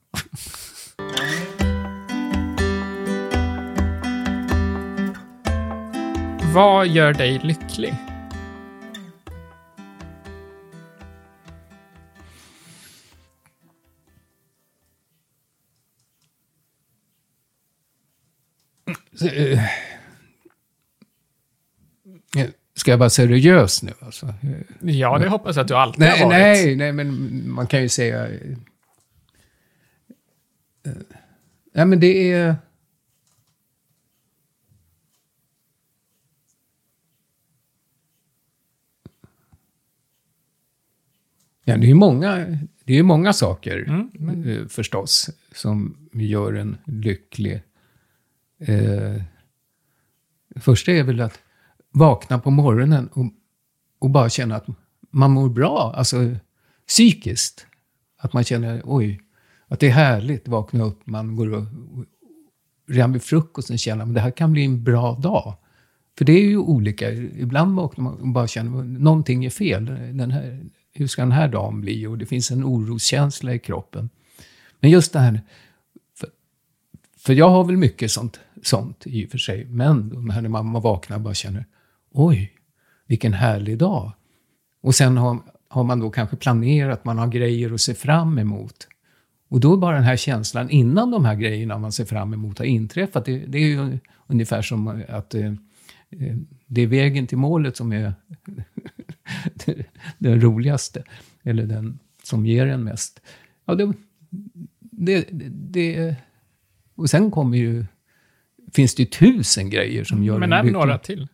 Vad 6.54 6.88
gör 6.88 7.14
dig 7.14 7.42
lycklig? 7.44 8.13
Ska 22.76 22.92
jag 22.92 22.98
vara 22.98 23.10
seriös 23.10 23.84
nu? 23.84 23.92
Alltså? 24.00 24.34
Ja, 24.82 25.18
det 25.20 25.30
hoppas 25.30 25.56
jag 25.56 25.62
att 25.64 25.68
du 25.68 25.76
alltid 25.76 26.00
Nej, 26.00 26.20
har 26.20 26.26
varit. 26.26 26.38
nej, 26.40 26.76
nej, 26.76 26.92
men 26.94 27.50
man 27.52 27.68
kan 27.68 27.82
ju 27.82 27.90
säga... 27.90 28.28
eh, 28.28 28.52
eh, 30.86 30.92
Nej, 31.74 31.86
men 31.86 32.00
det 32.00 32.32
är... 32.34 32.56
Ja, 41.64 41.78
det 41.78 41.86
är 41.86 41.88
ju 41.88 41.94
många, 41.94 42.58
det 42.84 42.98
är 42.98 43.04
många 43.04 43.34
saker 43.34 44.08
eh, 44.46 44.68
förstås 44.68 45.30
som 45.52 45.98
gör 46.14 46.54
en 46.54 46.78
lycklig. 46.86 47.62
Eh, 48.68 49.22
första 50.56 50.92
är 50.92 51.04
väl 51.04 51.22
att 51.22 51.40
vakna 51.92 52.40
på 52.40 52.52
morgonen 52.52 53.08
och, 53.08 53.26
och 54.00 54.10
bara 54.10 54.30
känna 54.30 54.56
att 54.56 54.66
man 55.12 55.32
mår 55.32 55.50
bra, 55.50 55.94
alltså 55.96 56.36
psykiskt. 56.88 57.66
Att 58.18 58.34
man 58.34 58.44
känner, 58.44 58.82
oj, 58.86 59.22
att 59.68 59.80
det 59.80 59.88
är 59.88 59.92
härligt, 59.92 60.48
vakna 60.48 60.84
upp, 60.84 61.08
man 61.08 61.36
går 61.36 61.54
och, 61.54 61.66
redan 62.88 63.14
vid 63.14 63.24
frukosten 63.24 63.78
känner 63.78 64.04
att 64.04 64.14
det 64.14 64.22
här 64.22 64.32
kan 64.32 64.52
bli 64.52 64.66
en 64.66 64.84
bra 64.84 65.16
dag. 65.16 65.54
För 66.18 66.26
det 66.26 66.34
är 66.34 66.46
ju 66.46 66.58
olika, 66.58 67.12
ibland 67.12 67.76
vaknar 67.76 68.04
man 68.04 68.22
och 68.22 68.28
bara 68.28 68.48
känner 68.48 68.80
att 68.80 68.86
någonting 68.86 69.46
är 69.46 69.50
fel. 69.50 69.86
Den 70.18 70.32
här, 70.32 70.66
hur 70.94 71.08
ska 71.08 71.22
den 71.22 71.32
här 71.32 71.48
dagen 71.48 71.82
bli? 71.82 72.08
Och 72.08 72.18
det 72.18 72.26
finns 72.26 72.52
en 72.52 72.64
oroskänsla 72.64 73.54
i 73.54 73.60
kroppen. 73.60 74.10
Men 74.80 74.92
just 74.92 75.14
det 75.14 75.20
här, 75.20 75.42
för 77.26 77.34
jag 77.34 77.50
har 77.50 77.64
väl 77.64 77.78
mycket 77.78 78.12
sånt, 78.12 78.40
sånt 78.62 79.04
i 79.08 79.26
och 79.26 79.30
för 79.30 79.38
sig, 79.38 79.66
men 79.66 80.08
när 80.42 80.50
man 80.50 80.74
vaknar 80.74 81.18
och 81.18 81.22
bara 81.22 81.34
känner, 81.34 81.66
oj, 82.12 82.54
vilken 83.08 83.34
härlig 83.34 83.78
dag. 83.78 84.12
Och 84.82 84.96
sen 84.96 85.18
har, 85.18 85.40
har 85.70 85.84
man 85.84 86.00
då 86.00 86.10
kanske 86.10 86.36
planerat, 86.36 87.06
man 87.06 87.18
har 87.18 87.28
grejer 87.28 87.74
att 87.74 87.82
se 87.82 87.94
fram 87.94 88.38
emot. 88.38 88.88
Och 89.50 89.60
då 89.60 89.74
är 89.74 89.78
bara 89.78 89.96
den 89.96 90.04
här 90.04 90.18
känslan 90.18 90.70
innan 90.70 91.12
de 91.12 91.26
här 91.26 91.36
grejerna 91.36 91.78
man 91.78 91.92
ser 91.92 92.06
fram 92.06 92.34
emot 92.34 92.58
har 92.58 92.66
inträffat. 92.66 93.26
Det, 93.26 93.38
det 93.38 93.58
är 93.58 93.68
ju 93.68 94.00
ungefär 94.28 94.62
som 94.62 95.04
att 95.10 95.34
eh, 95.34 95.46
eh 96.10 96.36
det 96.68 96.82
är 96.82 96.88
vägen 96.88 97.28
till 97.28 97.38
målet 97.38 97.78
som 97.78 97.94
är 97.94 98.14
den 100.18 100.42
roligaste. 100.42 101.04
Eller 101.44 101.64
den 101.64 102.00
som 102.24 102.46
ger 102.46 102.68
en 102.68 102.84
mest. 102.84 103.22
Ja, 103.66 103.76
det, 103.76 103.94
det, 104.80 105.28
det, 105.52 106.16
och 106.96 107.10
sen 107.10 107.32
kommer 107.32 107.58
ju 107.58 107.86
finns 108.74 108.96
det 108.96 109.04
ju 109.04 109.10
tusen 109.10 109.70
grejer 109.70 110.04
som 110.04 110.24
gör 110.24 110.40
Men 110.40 110.54
en 110.54 110.66
lycklig. 110.66 110.74
några 110.74 110.98
till? 110.98 111.28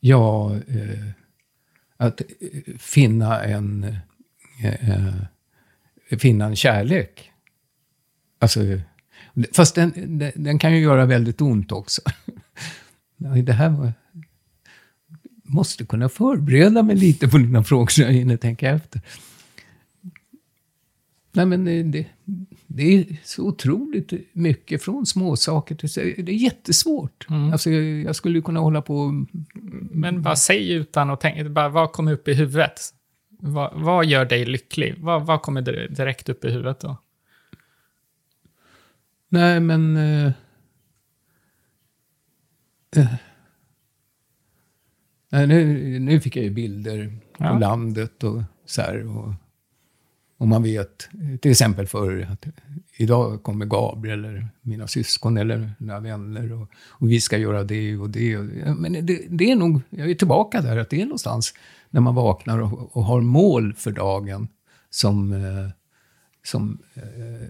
Ja, 0.00 0.54
eh, 0.54 1.06
att 1.96 2.20
eh, 2.20 2.26
finna 2.78 3.42
en, 3.42 3.84
eh, 4.62 4.90
eh, 4.90 6.18
finna 6.18 6.44
en 6.44 6.56
kärlek. 6.56 7.30
Alltså, 8.38 8.60
fast 9.52 9.74
den, 9.74 10.18
den, 10.18 10.32
den 10.34 10.58
kan 10.58 10.72
ju 10.72 10.80
göra 10.80 11.06
väldigt 11.06 11.40
ont 11.40 11.72
också. 11.72 12.02
Det 13.44 13.52
här 13.52 13.70
var... 13.70 13.92
Måste 15.44 15.84
kunna 15.84 16.08
förbereda 16.08 16.82
mig 16.82 16.96
lite 16.96 17.28
på 17.28 17.38
dina 17.38 17.64
frågor 17.64 17.86
så 17.86 18.02
jag 18.02 18.12
hinner 18.12 18.36
tänka 18.36 18.70
efter. 18.70 19.00
Nej, 21.32 21.46
men 21.46 21.90
det, 21.90 22.06
det, 22.72 22.82
är 22.82 23.16
så 23.24 23.46
otroligt 23.48 24.12
mycket 24.32 24.82
från 24.82 25.06
småsaker 25.06 25.74
till... 25.74 25.88
Det 26.24 26.32
är 26.32 26.36
jättesvårt. 26.36 27.26
Alltså, 27.52 27.70
jag, 27.70 28.16
skulle 28.16 28.40
kunna 28.40 28.60
hålla 28.60 28.82
på 28.82 29.26
Men 29.90 30.22
bara 30.22 30.36
säg 30.36 30.72
utan 30.72 31.10
att 31.10 31.20
tänka, 31.20 31.48
bara 31.50 31.68
vad 31.68 31.92
kommer 31.92 32.12
upp 32.12 32.28
i 32.28 32.34
huvudet? 32.34 32.80
Vad, 33.28 33.80
vad 33.80 34.06
gör 34.06 34.24
dig 34.24 34.44
lycklig? 34.44 34.94
Vad, 34.98 35.26
vad 35.26 35.42
kommer 35.42 35.62
dir- 35.62 35.88
direkt 35.88 36.28
upp 36.28 36.44
i 36.44 36.50
huvudet 36.50 36.80
då? 36.80 36.96
Nej, 39.28 39.60
men... 39.60 39.96
eh, 39.96 40.32
eh, 42.96 43.06
nej, 45.28 45.46
nu, 45.46 45.98
nu 45.98 46.20
fick 46.20 46.36
jag 46.36 46.44
ju 46.44 46.50
bilder 46.50 47.12
Ja. 47.38 47.52
på 47.52 47.58
landet 47.58 48.24
och 48.24 48.42
så 48.66 48.82
här. 48.82 49.16
Och, 49.18 49.34
och 50.40 50.48
man 50.48 50.62
vet, 50.62 51.08
till 51.40 51.50
exempel 51.50 51.86
för 51.86 52.26
att 52.32 52.46
idag 52.96 53.42
kommer 53.42 53.66
Gabriel 53.66 54.24
eller 54.24 54.48
mina 54.62 54.86
syskon 54.86 55.36
eller 55.36 55.72
mina 55.78 56.00
vänner 56.00 56.52
och, 56.52 56.68
och 56.88 57.10
vi 57.10 57.20
ska 57.20 57.38
göra 57.38 57.64
det 57.64 57.96
och 57.96 58.10
det. 58.10 58.36
Och. 58.36 58.44
Men 58.76 59.06
det, 59.06 59.24
det 59.28 59.50
är 59.50 59.56
nog, 59.56 59.80
jag 59.90 60.10
är 60.10 60.14
tillbaka 60.14 60.60
där, 60.60 60.76
att 60.76 60.90
det 60.90 61.00
är 61.00 61.04
någonstans 61.04 61.54
när 61.90 62.00
man 62.00 62.14
vaknar 62.14 62.58
och, 62.58 62.96
och 62.96 63.04
har 63.04 63.20
mål 63.20 63.74
för 63.74 63.90
dagen 63.90 64.48
som, 64.90 65.32
eh, 65.32 65.70
som 66.44 66.78
eh, 66.94 67.48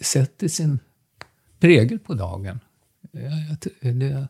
sätter 0.00 0.48
sin 0.48 0.78
prägel 1.60 1.98
på 1.98 2.14
dagen. 2.14 2.60
Jag 3.80 3.94
det, 3.94 4.28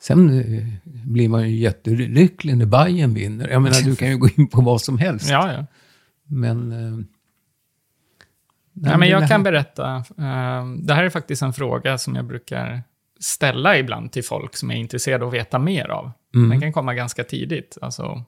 sen 0.00 0.40
eh, 0.40 0.64
blir 0.84 1.28
man 1.28 1.50
ju 1.50 1.56
jättelycklig 1.56 2.56
när 2.56 2.66
Bayern 2.66 3.14
vinner. 3.14 3.48
Jag 3.48 3.62
menar, 3.62 3.82
du 3.82 3.96
kan 3.96 4.10
ju 4.10 4.18
gå 4.18 4.28
in 4.36 4.48
på 4.48 4.60
vad 4.60 4.80
som 4.80 4.98
helst. 4.98 5.30
Ja, 5.30 5.52
ja. 5.52 5.66
Men... 6.30 6.72
Eh, 6.72 7.04
Nej, 8.72 8.98
men 8.98 9.08
jag 9.08 9.28
kan 9.28 9.42
berätta. 9.42 9.96
eh, 9.96 10.66
det 10.78 10.94
här 10.94 11.04
är 11.04 11.10
faktiskt 11.10 11.42
en 11.42 11.52
fråga 11.52 11.98
som 11.98 12.16
jag 12.16 12.24
brukar 12.24 12.82
ställa 13.20 13.78
ibland 13.78 14.12
till 14.12 14.24
folk 14.24 14.56
som 14.56 14.70
är 14.70 14.74
intresserade 14.74 15.24
av 15.24 15.28
att 15.28 15.34
veta 15.34 15.58
mer 15.58 15.88
av. 15.88 16.12
Mm. 16.34 16.50
Den 16.50 16.60
kan 16.60 16.72
komma 16.72 16.94
ganska 16.94 17.24
tidigt, 17.24 17.78
alltså 17.82 18.24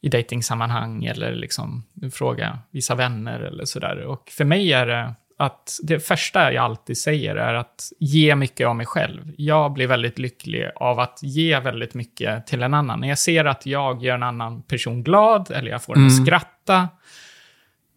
i 0.00 0.08
dejtingsammanhang 0.08 1.04
eller 1.04 1.34
liksom 1.34 1.84
fråga 2.12 2.58
vissa 2.70 2.94
vänner 2.94 3.40
eller 3.40 3.64
sådär. 3.64 4.06
Och 4.06 4.28
för 4.30 4.44
mig 4.44 4.72
är 4.72 4.86
det 4.86 5.14
att 5.42 5.78
det 5.82 6.00
första 6.00 6.52
jag 6.52 6.64
alltid 6.64 6.98
säger 6.98 7.36
är 7.36 7.54
att 7.54 7.92
ge 7.98 8.34
mycket 8.36 8.66
av 8.66 8.76
mig 8.76 8.86
själv. 8.86 9.32
Jag 9.36 9.72
blir 9.72 9.86
väldigt 9.86 10.18
lycklig 10.18 10.70
av 10.76 11.00
att 11.00 11.18
ge 11.22 11.60
väldigt 11.60 11.94
mycket 11.94 12.46
till 12.46 12.62
en 12.62 12.74
annan. 12.74 13.00
När 13.00 13.08
jag 13.08 13.18
ser 13.18 13.44
att 13.44 13.66
jag 13.66 14.02
gör 14.04 14.14
en 14.14 14.22
annan 14.22 14.62
person 14.62 15.02
glad 15.02 15.50
eller 15.50 15.70
jag 15.70 15.82
får 15.82 15.94
den 15.94 16.06
att 16.06 16.12
Mm. 16.12 16.26
skratta, 16.26 16.88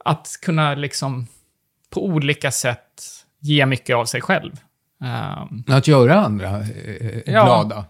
att 0.05 0.27
kunna 0.41 0.75
liksom 0.75 1.27
på 1.89 2.05
olika 2.05 2.51
sätt 2.51 3.03
ge 3.39 3.65
mycket 3.65 3.95
av 3.95 4.05
sig 4.05 4.21
själv. 4.21 4.51
Ehm, 5.03 5.63
Att 5.67 5.87
göra 5.87 6.15
andra 6.25 6.59
eh, 6.59 7.17
Ja. 7.25 7.45
glada. 7.45 7.85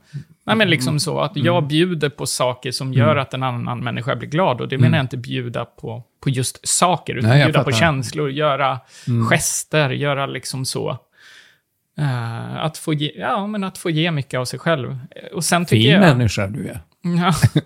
Nej, 0.46 0.56
men 0.56 0.70
liksom 0.70 1.00
så 1.00 1.20
att 1.20 1.36
Mm. 1.36 1.46
jag 1.46 1.68
bjuder 1.68 2.10
på 2.10 2.26
saker 2.26 2.72
som 2.72 2.94
gör 2.94 3.16
att 3.16 3.34
en 3.34 3.44
annan 3.44 3.80
människa 3.80 4.16
blir 4.16 4.30
glad. 4.30 4.62
Och 4.62 4.68
det 4.68 4.78
menar 4.78 4.98
jag 4.98 5.04
inte 5.04 5.18
bjuda 5.18 5.66
på, 5.66 6.04
på 6.24 6.30
just 6.30 6.68
saker, 6.68 7.14
utan 7.16 7.26
Mm. 7.30 7.38
Nej, 7.40 7.46
bjuda 7.48 7.64
på. 7.64 7.70
Mm. 7.70 7.80
känslor, 7.80 8.32
göra 8.32 8.80
gester, 9.30 9.90
göra 9.90 10.26
liksom 10.26 10.66
så. 10.66 10.98
Eh, 11.98 12.56
att, 12.56 12.78
få 12.78 12.94
ge, 12.94 13.12
ja, 13.16 13.48
men 13.48 13.64
att 13.64 13.78
få 13.78 13.90
ge 13.90 14.12
mycket 14.12 14.40
av 14.40 14.46
sig 14.46 14.60
själv. 14.60 14.98
Och 15.34 15.44
sen 15.46 15.66
tycker 15.66 15.82
Fin 15.84 15.92
jag... 15.92 16.00
människa 16.18 16.48
du 16.48 16.68
är. 16.68 16.80
Ja. 17.02 17.34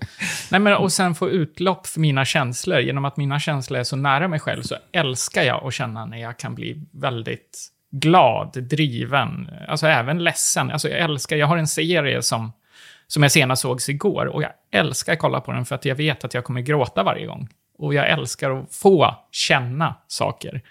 Nej, 0.51 0.60
men, 0.62 0.74
och 0.77 0.91
sen 0.91 1.15
få 1.15 1.29
utlopp 1.29 1.88
för 1.88 2.00
mina 2.00 2.25
känslor. 2.25 2.79
Genom 2.79 3.05
att 3.05 3.17
mina 3.17 3.39
känslor 3.39 3.79
är 3.79 3.84
så 3.84 3.96
nära 3.96 4.27
mig 4.27 4.39
själv 4.39 4.62
så 4.62 4.75
älskar 4.91 5.43
jag 5.43 5.63
att 5.67 5.74
känna 5.74 6.05
när 6.05 6.17
jag 6.17 6.39
kan 6.39 6.55
bli 6.55 6.81
väldigt 6.93 7.67
glad, 7.91 8.53
driven, 8.69 9.50
alltså 9.67 9.88
även 9.88 10.24
ledsen. 10.24 10.72
Alltså 10.72 10.89
jag 10.89 11.00
älskar, 11.00 11.36
jag 11.38 11.48
har 11.48 11.57
en 11.57 11.67
serie 11.67 12.22
som, 12.22 12.51
som 13.07 13.23
jag 13.23 13.31
senast 13.31 13.61
sågs 13.61 13.89
igår 13.89 14.25
och 14.25 14.43
jag 14.43 14.51
älskar 14.71 15.13
att 15.13 15.19
kolla 15.19 15.41
på 15.41 15.51
den 15.51 15.65
för 15.65 15.75
att 15.75 15.85
jag 15.85 15.95
vet 15.95 16.23
att 16.23 16.33
jag 16.33 16.43
kommer 16.43 16.61
gråta 16.61 17.03
varje 17.03 17.25
gång. 17.25 17.49
Och 17.77 17.93
jag 17.93 18.09
älskar 18.09 18.59
att 18.59 18.75
få 18.75 19.15
känna 19.31 19.95
saker. 20.07 20.61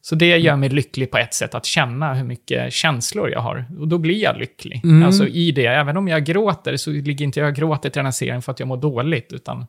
Så 0.00 0.14
det 0.14 0.36
gör 0.38 0.56
mig 0.56 0.68
lycklig 0.68 1.10
på 1.10 1.18
ett 1.18 1.34
sätt, 1.34 1.54
att 1.54 1.64
känna 1.66 2.14
hur 2.14 2.24
mycket 2.24 2.72
känslor 2.72 3.30
jag 3.30 3.40
har. 3.40 3.64
Och 3.78 3.88
då 3.88 3.98
blir 3.98 4.22
jag 4.22 4.38
lycklig. 4.38 4.80
Alltså 5.04 5.26
i 5.26 5.50
det, 5.52 5.66
även 5.66 5.96
om 5.96 6.08
jag 6.08 6.24
gråter 6.24 6.76
så 6.76 6.90
ligger 6.90 7.24
inte 7.24 7.40
jag 7.40 7.48
och 7.48 7.54
gråter 7.54 7.90
till 7.90 7.98
den 7.98 8.06
här 8.06 8.12
serien 8.12 8.42
för 8.42 8.52
att 8.52 8.60
jag 8.60 8.66
mår 8.68 8.76
dåligt, 8.76 9.32
utan 9.32 9.66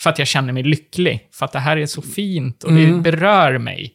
för 0.00 0.10
att 0.10 0.18
jag 0.18 0.28
känner 0.28 0.52
mig 0.52 0.62
lycklig. 0.62 1.28
För 1.32 1.44
att 1.44 1.52
det 1.52 1.58
här 1.58 1.76
är 1.76 1.86
så 1.86 2.02
fint 2.02 2.64
och 2.64 2.72
det 2.72 2.86
berör 3.02 3.58
mig. 3.58 3.94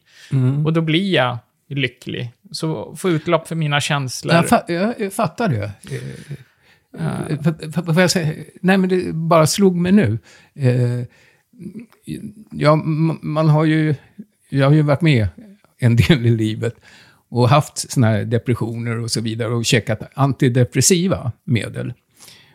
Och 0.65 0.73
då 0.73 0.81
blir 0.81 1.13
jag 1.13 1.37
lycklig. 1.69 2.31
Så 2.51 2.95
få 2.95 3.09
utlopp 3.09 3.47
för 3.47 3.55
mina 3.55 3.81
känslor. 3.81 4.35
Jag, 4.35 4.45
fa- 4.45 4.71
jag, 4.71 4.93
jag 4.99 5.13
fattar 5.13 5.49
det. 5.49 5.71
Får 7.85 8.01
jag 8.01 8.11
säga? 8.11 8.33
Nej, 8.61 8.77
men 8.77 8.89
det 8.89 9.13
bara 9.13 9.47
slog 9.47 9.75
mig 9.75 9.91
nu. 9.91 10.19
Eh, 10.55 11.05
Ja, 12.51 12.75
man 13.21 13.49
har 13.49 13.65
ju... 13.65 13.95
Jag 14.49 14.65
har 14.65 14.73
ju 14.73 14.81
varit 14.81 15.01
med 15.01 15.27
en 15.77 15.95
del 15.95 16.25
i 16.25 16.29
livet 16.29 16.75
och 17.29 17.49
haft 17.49 17.91
såna 17.91 18.07
här 18.07 18.25
depressioner 18.25 18.99
och 18.99 19.11
så 19.11 19.21
vidare 19.21 19.53
och 19.53 19.65
checkat 19.65 19.99
antidepressiva 20.13 21.31
medel. 21.43 21.93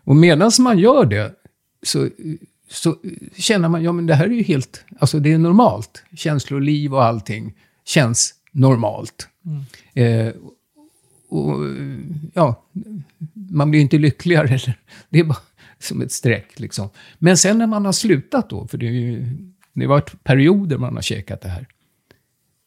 Och 0.05 0.17
medan 0.17 0.51
man 0.59 0.79
gör 0.79 1.05
det 1.05 1.35
så, 1.83 2.09
så 2.71 2.97
känner 3.37 3.69
man, 3.69 3.83
ja 3.83 3.93
men 3.93 4.07
det 4.07 4.15
här 4.15 4.25
är 4.25 4.31
ju 4.31 4.43
helt, 4.43 4.85
alltså 4.99 5.19
det 5.19 5.33
är 5.33 5.39
normalt. 5.39 6.05
Känsloliv 6.17 6.95
och 6.95 7.05
allting 7.05 7.55
känns 7.85 8.35
normalt. 8.53 9.29
Eh, 9.95 10.29
och 11.33 11.67
ja, 12.35 12.62
man 13.51 13.71
blir 13.71 13.81
inte 13.81 13.99
lyckligare. 13.99 14.47
Eller, 14.47 14.79
det 15.09 15.21
är 15.21 15.25
bara 15.25 15.39
som 15.79 16.01
ett 16.01 16.12
streck 16.12 16.61
liksom. 16.61 16.89
Men 17.19 17.37
sen 17.37 17.59
när 17.59 17.67
man 17.67 17.85
har 17.85 17.93
slutat 17.93 18.51
då, 18.51 18.67
för 18.67 18.79
det, 18.79 18.87
är 18.87 18.91
ju, 18.91 19.27
det 19.73 19.85
har 19.85 19.89
varit 19.89 20.25
perioder 20.25 20.79
man 20.79 20.95
har 20.95 21.03
käkat 21.03 21.41
det 21.41 21.49
här. 21.49 21.67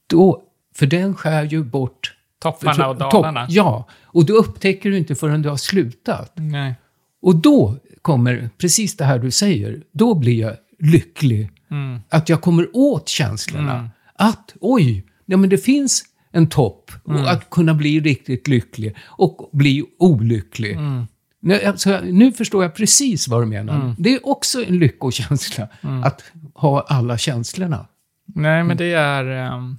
Då, 0.08 0.44
för 0.76 0.86
den 0.86 1.16
skär 1.16 1.44
ju 1.44 1.64
bort... 1.64 2.12
Topparna 2.40 2.88
och 2.88 2.98
dalarna. 2.98 3.48
ja, 3.50 3.88
och 4.04 4.26
då 4.26 4.34
upptäcker 4.34 4.90
du 4.90 4.98
inte 4.98 5.16
förrän 5.16 5.42
du 5.42 5.50
har 5.50 5.58
slutat. 5.58 6.34
Nej. 6.36 6.76
Och 7.22 7.36
då 7.36 7.78
kommer 8.02 8.50
precis 8.58 8.98
det 8.98 9.06
här 9.06 9.20
du 9.20 9.32
säger. 9.32 9.84
Då 9.92 10.16
blir 10.16 10.40
jag 10.40 10.56
lycklig. 10.80 11.50
Mm. 11.72 12.00
Att 12.10 12.30
jag 12.30 12.42
kommer 12.42 12.70
åt 12.74 13.10
känslorna. 13.10 13.90
Att, 14.16 14.54
oj, 14.62 15.06
ja, 15.26 15.38
men 15.38 15.50
det 15.50 15.58
finns 15.58 16.04
en 16.36 16.48
topp. 16.48 16.92
Mm. 17.08 17.22
Och 17.22 17.32
att 17.32 17.50
kunna 17.50 17.74
bli 17.74 18.00
riktigt 18.00 18.48
lycklig 18.48 18.96
och 19.06 19.50
bli 19.54 19.86
olycklig. 20.00 20.72
Mm. 20.72 21.08
Nu, 21.40 21.62
alltså, 21.62 22.00
nu 22.04 22.32
förstår 22.32 22.64
jag 22.64 22.76
precis 22.76 23.28
vad 23.28 23.42
du 23.42 23.46
menar. 23.46 23.76
Mm. 23.76 23.96
Det 23.98 24.14
är 24.14 24.28
också 24.28 24.66
en 24.66 24.80
lyckokänsla. 24.80 25.68
Att 26.04 26.24
ha 26.54 26.86
alla 26.88 27.18
känslorna. 27.18 27.88
Nej, 28.26 28.64
men 28.64 28.78
det 28.78 28.94
är... 28.94 29.26
ehm, 29.26 29.78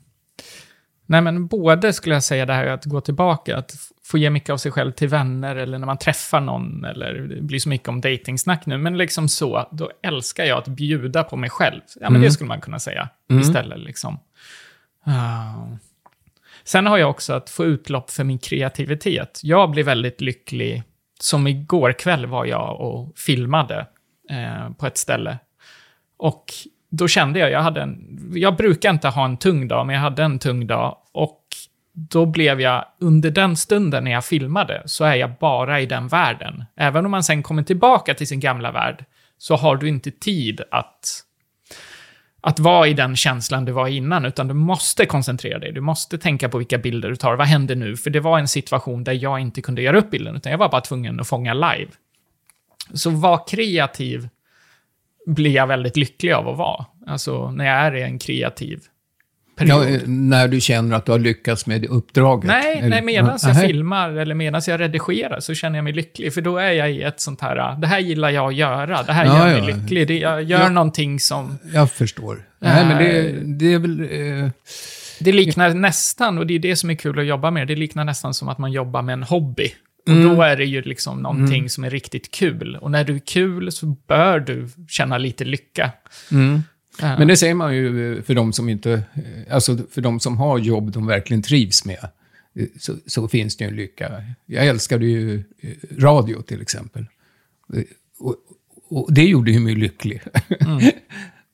nej, 1.07 1.21
men 1.21 1.47
både 1.47 1.93
skulle 1.93 2.15
jag 2.15 2.25
säga 2.25 2.47
det 2.47 2.53
här 2.53 2.67
att 2.67 2.85
gå 2.85 3.01
tillbaka, 3.01 3.57
att 3.57 3.73
få 4.05 4.19
ge 4.19 4.31
mycket 4.31 4.51
av 4.51 4.57
sig 4.57 4.73
själv 4.73 4.93
till 4.93 5.09
vänner 5.09 5.57
eller 5.57 5.79
när 5.79 5.87
man 5.87 5.99
träffar 5.99 6.41
någon, 6.41 6.85
eller 6.85 7.15
det 7.15 7.43
blir 7.43 7.59
så 7.59 7.69
mycket 7.69 7.89
om 7.89 8.01
dejtingsnack 8.01 8.67
nu, 8.67 8.79
men 8.79 8.99
liksom 8.99 9.29
så, 9.29 9.69
då 9.73 9.91
älskar 10.03 10.45
jag 10.45 10.59
att 10.59 10.69
bjuda 10.69 11.25
på 11.25 11.37
mig 11.37 11.51
själv. 11.51 11.81
Ja, 12.01 12.11
men 12.11 12.21
det 12.21 12.31
skulle 12.31 12.49
man 12.49 12.61
kunna 12.61 12.79
säga 12.79 13.09
istället 13.41 13.79
liksom. 13.79 14.19
Ah. 15.05 15.77
Sen 16.67 16.87
har 16.87 16.99
jag 16.99 17.11
också 17.11 17.33
att 17.33 17.51
få 17.51 17.65
utlopp 17.65 18.11
för 18.11 18.25
min 18.25 18.39
kreativitet. 18.39 19.41
Jag 19.43 19.71
blir 19.71 19.85
väldigt 19.85 20.21
lycklig, 20.21 20.83
som 21.21 21.47
igår 21.47 21.93
kväll 21.93 22.27
var 22.27 22.45
jag 22.45 22.81
och 22.81 23.19
filmade 23.19 23.87
eh, 24.31 24.71
på 24.79 24.87
ett 24.87 24.97
ställe. 24.97 25.39
Och 26.17 26.45
då 26.91 27.09
kände 27.09 27.39
jag, 27.39 27.51
jag 27.51 27.61
hade 27.61 27.83
en, 27.83 28.31
jag 28.35 28.57
brukar 28.57 28.91
inte 28.91 29.09
ha 29.09 29.25
en 29.25 29.37
tung 29.37 29.69
dag, 29.69 29.87
men 29.87 29.95
jag 29.95 30.03
hade 30.03 30.23
en 30.23 30.39
tung 30.39 30.67
dag. 30.67 30.97
Och 31.13 31.43
då 31.93 32.27
blev 32.27 32.61
jag, 32.61 32.85
under 33.01 33.31
den 33.31 33.57
stunden 33.57 34.05
när 34.05 34.11
jag 34.11 34.25
filmade, 34.25 34.83
så 34.87 35.05
är 35.05 35.15
jag 35.15 35.31
bara 35.41 35.81
i 35.81 35.87
den 35.87 36.09
världen. 36.09 36.65
Även 36.77 37.05
om 37.05 37.11
man 37.11 37.25
sen 37.25 37.43
kommer 37.43 37.63
tillbaka 37.63 38.15
till 38.15 38.27
sin 38.27 38.41
gamla 38.41 38.73
värld, 38.73 39.05
så 39.39 39.57
har 39.57 39.77
du 39.77 39.89
inte 39.89 40.11
tid 40.11 40.61
att 40.71 41.23
att 42.47 42.59
vara 42.59 42.89
i 42.89 42.95
den 42.95 43.17
känslan 43.17 43.65
du 43.65 43.73
var 43.73 43.89
innan, 43.89 44.25
utan 44.25 44.49
du 44.49 44.55
måste 44.55 45.07
koncentrera 45.07 45.59
dig. 45.59 45.73
Du 45.73 45.81
måste 45.81 46.19
tänka 46.19 46.49
på 46.49 46.59
vilka 46.59 46.79
bilder 46.79 47.09
du 47.09 47.17
tar. 47.17 47.37
Vad 47.37 47.47
händer 47.47 47.77
nu? 47.77 47.97
För 47.97 48.11
det 48.11 48.21
var 48.21 48.39
en 48.39 48.49
situation 48.49 49.05
där 49.05 49.13
jag 49.13 49.41
inte 49.41 49.63
kunde 49.63 49.83
göra 49.83 49.99
upp 49.99 50.11
bilden, 50.11 50.37
utan 50.37 50.53
jag 50.53 50.59
var 50.59 50.69
bara 50.69 50.81
tvungen 50.81 51.21
att 51.21 51.29
fånga 51.29 51.55
live. 51.55 51.91
Så 52.95 53.11
var 53.11 53.49
kreativ 53.49 54.29
blir 55.27 55.51
jag 55.51 55.67
väldigt 55.67 55.97
lycklig 55.97 56.33
av 56.33 56.49
att 56.49 56.59
vara. 56.59 56.87
Alltså, 57.07 57.51
när 57.51 57.65
jag 57.65 57.77
är 57.77 57.95
i 57.95 58.03
en 58.03 58.19
kreativ 58.19 58.81
period. 59.57 59.85
Ja, 59.85 59.89
eh, 59.89 60.01
när 60.07 60.49
du 60.49 60.61
känner 60.61 60.97
att 60.97 61.07
du 61.07 61.13
har 61.13 61.19
lyckats 61.19 61.67
med 61.67 61.85
uppdraget? 61.85 62.47
Nej, 62.49 62.79
Eller- 62.79 62.89
nej 62.89 63.03
medan 63.03 63.39
jag 63.43 63.55
Nej. 63.55 63.67
filmar 63.67 64.11
eller 64.11 64.35
medan 64.35 64.63
jag 64.67 64.81
redigerar 64.81 65.41
så 65.41 65.55
känner 65.55 65.79
jag 65.79 65.85
mig 65.85 65.93
lycklig. 65.93 66.35
För 66.35 66.41
då 66.41 66.59
är 66.59 66.73
jag 66.73 66.93
i 66.93 67.03
ett 67.03 67.21
sånt 67.21 67.41
här, 67.41 67.77
det 67.81 67.87
här 67.87 67.99
gillar 67.99 68.31
jag 68.31 68.49
att 68.49 68.55
göra. 68.55 69.03
Det 69.03 69.13
här 69.13 69.27
Ja, 69.27 69.39
gör 69.49 69.57
ja. 69.59 69.65
mig 69.65 69.75
lycklig. 69.75 70.09
Det, 70.09 70.19
jag 70.19 70.43
gör 70.43 70.61
Ja. 70.61 70.69
någonting 70.69 71.21
som... 71.21 71.59
Jag 71.75 71.91
förstår. 71.93 72.39
Nej, 72.59 72.87
men 72.87 72.99
det, 72.99 73.33
det 73.59 73.73
är 73.75 73.79
väl... 73.79 74.01
Eh, 74.01 74.51
Det 75.21 75.33
liknar 75.33 75.75
nästan, 75.75 76.39
och 76.39 76.47
det 76.47 76.55
är 76.55 76.59
det 76.59 76.77
som 76.77 76.91
är 76.91 76.95
kul 76.95 77.19
att 77.19 77.27
jobba 77.27 77.51
med, 77.51 77.69
det 77.69 77.77
liknar 77.77 78.05
nästan 78.05 78.35
som 78.35 78.49
att 78.49 78.59
man 78.59 78.73
jobbar 78.73 79.03
med 79.03 79.13
en 79.13 79.23
hobby. 79.23 79.73
Och 80.07 80.13
Mm. 80.13 80.37
då 80.37 80.43
är 80.43 80.57
det 80.57 80.65
ju 80.65 80.83
liksom 80.83 81.19
någonting 81.23 81.69
som 81.71 81.85
är 81.85 81.91
riktigt 81.91 82.31
kul. 82.31 82.77
Och 82.81 82.91
när 82.91 83.05
du 83.05 83.15
är 83.15 83.19
kul 83.27 83.73
så 83.73 83.87
bör 83.87 84.41
du 84.41 84.69
känna 84.89 85.19
lite 85.19 85.45
lycka. 85.45 85.91
mm. 86.33 86.63
Eh, 87.03 87.19
Men 87.19 87.29
det 87.29 87.37
säger 87.37 87.55
man 87.55 87.77
ju 87.77 88.23
för 88.23 88.35
de 88.35 88.53
som 88.53 88.69
inte... 88.69 88.93
eh, 88.93 89.55
Alltså 89.55 89.77
för 89.91 90.01
de 90.01 90.21
som 90.21 90.37
har 90.39 90.59
jobb 90.59 90.93
de 90.93 91.07
verkligen 91.07 91.43
trivs 91.43 91.85
med. 91.85 92.09
eh, 92.59 92.67
Så, 92.79 92.95
så 93.07 93.29
finns 93.29 93.57
det 93.57 93.65
ju 93.65 93.71
en 93.71 93.77
lycka. 93.77 94.23
Jag 94.47 94.67
älskade 94.67 95.07
ju 95.07 95.45
eh, 95.61 95.71
radio 95.99 96.43
till 96.43 96.61
exempel. 96.63 97.07
Eh, 97.75 97.83
Och, 98.19 98.35
och 98.89 99.13
det 99.15 99.25
gjorde 99.25 99.51
ju 99.51 99.61
mig 99.61 99.75
lycklig. 99.75 100.23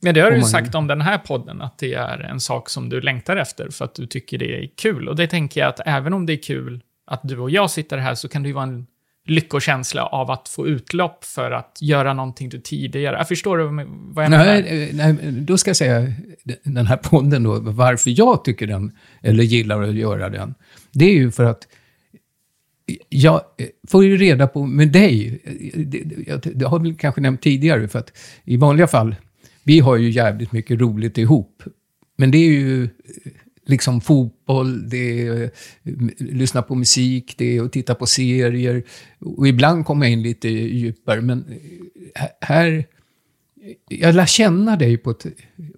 Men 0.03 0.15
det 0.15 0.21
har 0.21 0.31
du 0.31 0.37
ju 0.37 0.43
sagt 0.43 0.75
om 0.75 0.87
den 0.87 1.01
här 1.01 1.19
podden, 1.19 1.63
att 1.63 1.79
det 1.79 1.95
är 1.95 2.19
en 2.19 2.41
sak 2.41 2.69
som 2.71 2.89
du 2.89 3.01
längtar 3.01 3.37
efter 3.37 3.69
för 3.71 3.85
att 3.85 3.95
du 3.95 4.07
tycker 4.07 4.39
det 4.39 4.63
är 4.65 4.71
kul. 4.77 5.09
Och 5.09 5.17
det 5.17 5.27
tänker 5.27 5.61
jag 5.61 5.69
att 5.69 5.81
även 5.87 6.13
om 6.15 6.27
det 6.27 6.33
är 6.33 6.43
kul 6.43 6.83
att 7.07 7.21
du 7.25 7.39
och 7.39 7.51
jag 7.51 7.71
sitter 7.71 7.99
här 7.99 8.15
så 8.15 8.29
kan 8.29 8.43
det 8.43 8.49
ju 8.49 8.53
vara 8.55 8.65
en 8.65 8.87
lyckokänsla 9.27 10.07
av 10.07 10.31
att 10.31 10.49
få 10.49 10.67
utlopp 10.69 11.25
för 11.25 11.51
att 11.51 11.79
göra 11.81 12.15
någonting 12.15 12.49
du 12.49 12.61
tidigare... 12.61 13.17
Jag 13.17 13.29
förstår 13.29 13.59
du 13.59 13.65
vad 13.65 14.25
jag 14.25 14.31
menar? 14.31 14.45
Nej, 14.45 14.91
nej, 14.93 15.17
då 15.33 15.59
ska 15.59 15.71
jag 15.71 15.77
säga 15.77 16.13
den 16.65 16.87
här 16.87 16.97
podden 16.97 17.43
då, 17.43 17.61
varför 17.61 18.19
jag 18.19 18.45
tycker 18.45 18.67
den, 18.67 18.93
eller 19.23 19.45
gillar 19.45 19.83
att 19.83 19.95
göra 19.95 20.29
den. 20.29 20.55
Det 20.93 21.05
är 21.05 21.15
ju 21.15 21.31
för 21.31 21.45
att 21.45 21.69
jag 23.09 23.41
får 23.89 24.05
ju 24.05 24.17
reda 24.17 24.47
på 24.47 24.67
med 24.67 24.93
dig, 24.93 25.43
det, 25.77 26.03
jag- 26.55 26.69
har 26.69 26.79
vi 26.79 26.95
kanske 26.95 27.21
nämnt 27.21 27.43
tidigare, 27.43 27.89
för 27.89 27.99
att 27.99 28.13
i 28.45 28.57
vanliga 28.57 28.87
fall, 28.87 29.15
vi 29.65 29.79
har 29.81 29.97
ju 29.97 30.11
jävligt 30.11 30.53
mycket 30.53 30.81
roligt 30.81 31.19
ihop. 31.19 31.63
Men 32.17 32.31
det 32.31 32.39
är 32.39 32.51
ju 32.53 32.89
liksom 33.67 34.01
fotboll, 34.01 34.89
det 34.89 35.27
är 35.27 35.43
eh, 35.43 35.49
lyssna 36.19 36.63
på 36.63 36.75
musik, 36.75 37.35
det 37.39 37.57
är 37.57 37.63
att 37.63 37.73
titta 37.73 37.95
på 37.95 38.07
serier. 38.07 38.83
Och 39.21 39.49
ibland 39.49 39.87
kommer 39.87 40.07
jag 40.07 40.13
in 40.13 40.23
lite 40.23 40.49
djupare, 40.49 41.21
men 41.21 41.45
eh, 42.15 42.23
här... 42.41 42.85
Jag 43.89 44.15
lär 44.15 44.27
känna 44.27 44.77
dig 44.77 44.97
på 44.97 45.11
ett... 45.11 45.27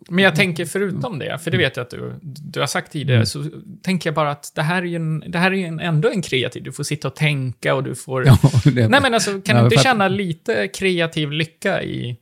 Men 0.08 0.24
jag 0.24 0.34
tänker 0.36 0.64
förutom 0.64 1.18
det, 1.18 1.38
för 1.38 1.50
det 1.50 1.56
vet 1.56 1.76
jag 1.76 1.84
att 1.84 1.90
du, 1.90 2.12
du 2.22 2.60
har 2.60 2.66
sagt 2.66 2.92
tidigare, 2.92 3.16
Mm. 3.16 3.26
så 3.26 3.44
tänker 3.82 4.08
jag 4.10 4.14
bara 4.14 4.30
att 4.30 4.52
det 4.54 4.62
här 4.62 4.82
är 4.82 4.86
ju 4.86 4.96
en, 4.96 5.20
det 5.28 5.38
här 5.38 5.52
är 5.52 5.66
en, 5.66 5.80
ändå 5.80 6.08
en 6.10 6.22
kreativ... 6.22 6.62
Du 6.62 6.72
får 6.72 6.84
sitta 6.84 7.08
och 7.08 7.16
tänka 7.16 7.74
och 7.74 7.84
du 7.84 7.94
får... 7.94 8.26
Ja, 8.26 8.38
Nej 8.64 8.88
men 8.88 9.14
alltså, 9.14 9.40
kan 9.40 9.56
Ja, 9.56 9.62
du 9.62 9.64
inte 9.64 9.82
känna 9.82 10.08
lite 10.08 10.68
kreativ 10.68 11.30
lycka 11.32 11.82
i, 11.82 12.16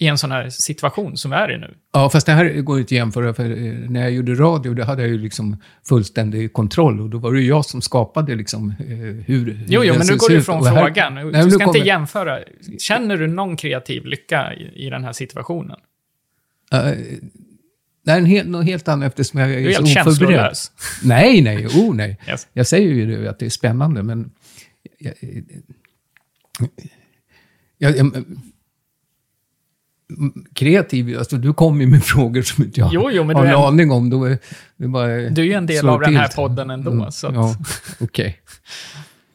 i 0.00 0.06
en 0.06 0.18
sån 0.18 0.30
här 0.32 0.50
situation 0.50 1.16
som 1.16 1.30
vi 1.30 1.36
är 1.36 1.52
i 1.52 1.58
nu? 1.58 1.74
ja, 1.92 2.10
fast 2.10 2.26
det 2.26 2.32
här 2.32 2.60
går 2.60 2.78
inte 2.78 2.86
att 2.88 2.92
jämföra, 2.92 3.34
för 3.34 3.44
eh, 3.44 3.72
när 3.90 4.00
jag 4.00 4.10
gjorde 4.12 4.34
radio, 4.34 4.74
då 4.74 4.84
hade 4.84 5.02
jag 5.02 5.10
ju 5.10 5.18
liksom 5.18 5.56
fullständig 5.88 6.52
kontroll. 6.52 7.00
Och 7.00 7.10
då 7.10 7.18
var 7.18 7.32
det 7.32 7.40
ju 7.40 7.46
jag 7.48 7.64
som 7.64 7.82
skapade 7.82 8.34
liksom 8.34 8.68
eh, 8.80 8.86
hur... 9.26 9.64
Jo, 9.68 9.82
jo, 9.84 9.94
men 9.98 10.06
nu 10.06 10.16
går 10.16 10.28
du 10.28 10.36
ifrån 10.38 10.66
här- 10.66 10.84
frågan. 10.84 11.14
Nej, 11.14 11.24
Du 11.24 11.30
ska 11.32 11.52
inte 11.52 11.64
kommer- 11.64 11.86
jämföra. 11.86 12.38
Känner 12.78 13.16
du 13.16 13.26
någon 13.26 13.56
kreativ 13.56 14.04
lycka 14.04 14.54
i, 14.54 14.86
i 14.86 14.90
den 14.90 15.04
här 15.04 15.12
situationen? 15.12 15.76
Eh, 16.72 16.80
det 18.04 18.10
är 18.12 18.18
en 18.18 18.24
helt, 18.24 18.48
något 18.48 18.64
helt 18.64 18.88
annat 18.88 19.06
eftersom 19.08 19.40
jag 19.40 19.50
är, 19.54 19.60
Du 19.60 19.68
är 19.70 19.72
så 19.74 19.84
helt 19.84 20.08
oförberedd. 20.08 20.54
Nej, 21.02 21.42
nej, 21.42 21.66
oh 21.66 21.94
nej. 21.94 22.18
Yes. 22.28 22.46
Jag 22.52 22.66
säger 22.66 22.88
ju 22.94 23.06
det, 23.22 23.30
att 23.30 23.38
det 23.38 23.46
är 23.46 23.50
spännande, 23.50 24.02
men... 24.02 24.30
Jag, 24.98 25.14
jag, 27.78 27.96
jag, 27.96 28.24
kreativ, 30.54 31.18
alltså 31.18 31.36
du 31.36 31.52
kommer 31.52 31.80
ju 31.80 31.90
med 31.90 32.04
frågor 32.04 32.42
som 32.42 32.64
inte 32.64 32.80
jag 32.80 32.90
Jo, 32.92 33.10
jo, 33.12 33.24
har 33.24 33.46
en 33.46 33.54
aning 33.54 33.90
om. 33.90 34.10
Då 34.10 34.24
är, 34.24 34.38
det 34.76 34.88
bara 34.88 35.06
Du 35.06 35.42
är 35.42 35.46
ju 35.46 35.52
en 35.52 35.66
del 35.66 35.88
av 35.88 36.00
den 36.00 36.16
här 36.16 36.28
podden 36.28 36.70
ändå. 36.70 36.90
Mm, 36.90 37.12
så 37.12 37.26
att, 37.26 37.34
Ja, 37.34 37.56
okej. 38.00 38.40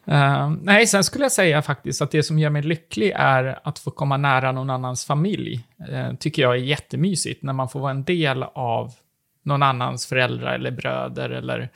Eh, 0.06 0.52
nej, 0.62 0.86
sen 0.86 1.04
skulle 1.04 1.24
jag 1.24 1.32
säga 1.32 1.62
faktiskt 1.62 2.02
att 2.02 2.10
det 2.10 2.22
som 2.22 2.38
gör 2.38 2.50
mig 2.50 2.62
lycklig 2.62 3.12
är 3.16 3.58
att 3.64 3.78
få 3.78 3.90
komma 3.90 4.16
nära 4.16 4.52
någon 4.52 4.70
annans 4.70 5.04
familj. 5.04 5.64
Uh, 5.90 6.14
tycker 6.14 6.42
jag 6.42 6.52
är 6.52 6.58
jättemysigt, 6.58 7.42
när 7.42 7.52
man 7.52 7.68
får 7.68 7.80
vara 7.80 7.90
en 7.90 8.04
del 8.04 8.42
av 8.42 8.92
någon 9.44 9.62
annans 9.62 10.06
föräldrar 10.06 10.54
eller 10.54 10.70
bröder 10.70 11.30
eller 11.30 11.68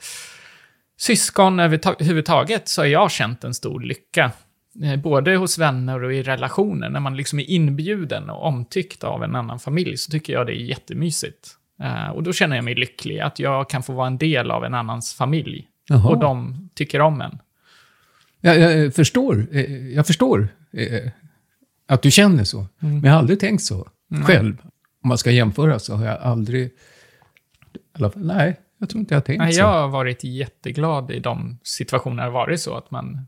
syskon 0.97 1.59
överhuvudtaget, 1.59 2.67
så 2.67 2.81
har 2.81 2.85
jag 2.85 3.11
känt 3.11 3.43
en 3.43 3.53
stor 3.53 3.79
lycka. 3.79 4.31
Eh, 4.83 4.95
Både 4.99 5.35
hos 5.35 5.57
vänner 5.57 6.03
och 6.03 6.13
i 6.13 6.23
relationer. 6.23 6.89
När 6.89 6.99
man 6.99 7.17
liksom 7.17 7.39
är 7.39 7.49
inbjuden 7.49 8.29
och 8.29 8.45
omtyckt 8.47 9.03
av 9.03 9.23
en 9.23 9.35
annan 9.35 9.59
familj 9.59 9.97
så 9.97 10.11
tycker 10.11 10.33
jag 10.33 10.47
det 10.47 10.53
är 10.53 10.63
jättemysigt. 10.65 11.49
Eh, 11.81 12.09
Och 12.09 12.23
då 12.23 12.33
känner 12.33 12.55
jag 12.55 12.65
mig 12.65 12.75
lycklig, 12.75 13.19
att 13.19 13.39
jag 13.39 13.69
kan 13.69 13.83
få 13.83 13.93
vara 13.93 14.07
en 14.07 14.17
del 14.17 14.51
av 14.51 14.65
en 14.65 14.73
annans 14.73 15.13
familj. 15.13 15.67
Jaha. 15.89 16.09
Och 16.09 16.19
de 16.19 16.69
tycker 16.73 17.01
om 17.01 17.21
en. 17.21 17.39
Jag, 18.41 18.59
jag 18.59 18.93
förstår, 18.95 19.47
eh, 19.51 19.87
jag 19.87 20.07
förstår 20.07 20.47
eh, 20.71 21.11
att 21.87 22.01
du 22.01 22.11
känner 22.11 22.43
så. 22.43 22.57
Mm. 22.57 22.69
Men 22.79 23.03
jag 23.03 23.11
har 23.11 23.19
aldrig 23.19 23.39
tänkt 23.39 23.63
så 23.63 23.87
själv. 24.25 24.57
Om 25.03 25.07
man 25.07 25.17
ska 25.17 25.31
jämföra 25.31 25.79
så 25.79 25.95
har 25.95 26.05
jag 26.05 26.17
aldrig... 26.21 26.71
Nej, 28.15 28.59
jag 28.77 28.89
tror 28.89 28.99
inte 28.99 29.13
jag 29.13 29.19
har 29.19 29.25
tänkt 29.25 29.39
Nej, 29.39 29.53
så. 29.53 29.59
jag 29.59 29.67
har 29.67 29.87
varit 29.87 30.23
jätteglad 30.23 31.11
i 31.11 31.19
de 31.19 31.59
situationer 31.63 32.15
det 32.15 32.23
har 32.23 32.31
varit 32.31 32.59
så 32.61 32.77
att 32.77 32.91
man, 32.91 33.25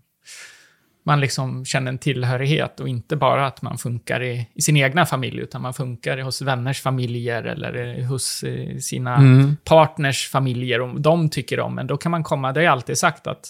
man 1.04 1.20
liksom 1.20 1.66
känner 1.66 1.92
en 1.92 1.98
tillhörighet 1.98 2.80
och 2.80 2.88
inte 2.88 3.16
bara 3.16 3.48
att 3.48 3.62
man 3.62 3.78
funkar 3.78 4.24
i, 4.24 4.48
i 4.54 4.62
sin 4.62 4.78
egna 4.78 5.06
familj, 5.06 5.40
utan 5.42 5.62
man 5.62 5.74
funkar 5.74 6.18
hos 6.18 6.42
vänners 6.42 6.82
familjer 6.82 7.44
eller 7.44 8.00
eh, 8.00 8.06
hos 8.06 8.44
eh, 8.44 8.78
sina 8.78 9.16
Mm. 9.16 9.58
partners 9.64 10.30
familjer 10.30 10.82
och 10.82 11.02
de 11.02 11.30
tycker 11.30 11.60
om 11.60 11.80
en. 11.80 11.88
Då 11.88 11.98
kan 11.98 12.12
man 12.12 12.24
komma, 12.24 12.52
det 12.54 12.60
har 12.60 12.66
jag 12.66 12.72
alltid 12.72 12.98
sagt 12.98 13.28
att 13.28 13.46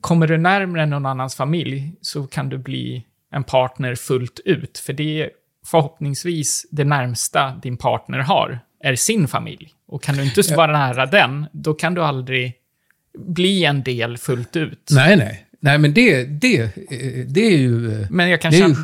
kommer 0.00 0.26
du 0.26 0.38
närmare 0.38 0.86
någon 0.86 1.06
annans 1.06 1.34
familj 1.36 1.92
så 2.00 2.26
kan 2.26 2.48
du 2.48 2.58
bli 2.58 3.04
en 3.30 3.44
partner 3.44 3.94
fullt 3.94 4.40
ut, 4.44 4.78
för 4.78 4.92
det 4.92 5.22
är 5.22 5.30
förhoppningsvis 5.66 6.66
det 6.70 6.84
närmsta 6.84 7.54
din 7.62 7.76
partner 7.76 8.18
har, 8.18 8.58
är 8.80 8.94
sin 8.96 9.28
familj. 9.28 9.70
Och 9.86 10.02
kan 10.02 10.16
du 10.16 10.24
inte 10.24 10.54
vara 10.56 10.72
nära 10.72 11.06
den, 11.06 11.46
då 11.52 11.74
kan 11.74 11.94
du 11.94 12.02
aldrig 12.02 12.52
bli 13.18 13.64
en 13.64 13.82
del 13.82 14.18
fullt 14.18 14.56
ut. 14.56 14.90
Nej, 14.90 15.16
nej. 15.16 15.46
Nej, 15.64 15.78
men 15.78 15.94
det, 15.94 16.24
det, 16.24 16.60
eh, 16.62 17.26
det 17.26 17.40
är 17.40 17.58
ju... 17.58 17.92
eh, 17.92 18.06
Men 18.10 18.30
jag 18.30 18.40
kan 18.40 18.52
det, 18.52 18.58
är 18.58 18.68
ju 18.68 18.74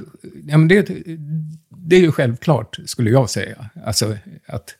ja, 0.49 0.59
men 0.59 0.69
det, 0.69 0.88
det 1.77 1.97
är 1.97 2.01
ju 2.01 2.12
självklart, 2.12 2.79
skulle 2.85 3.11
jag 3.11 3.31
säga. 3.31 3.71
Alltså 3.85 4.16
att 4.47 4.75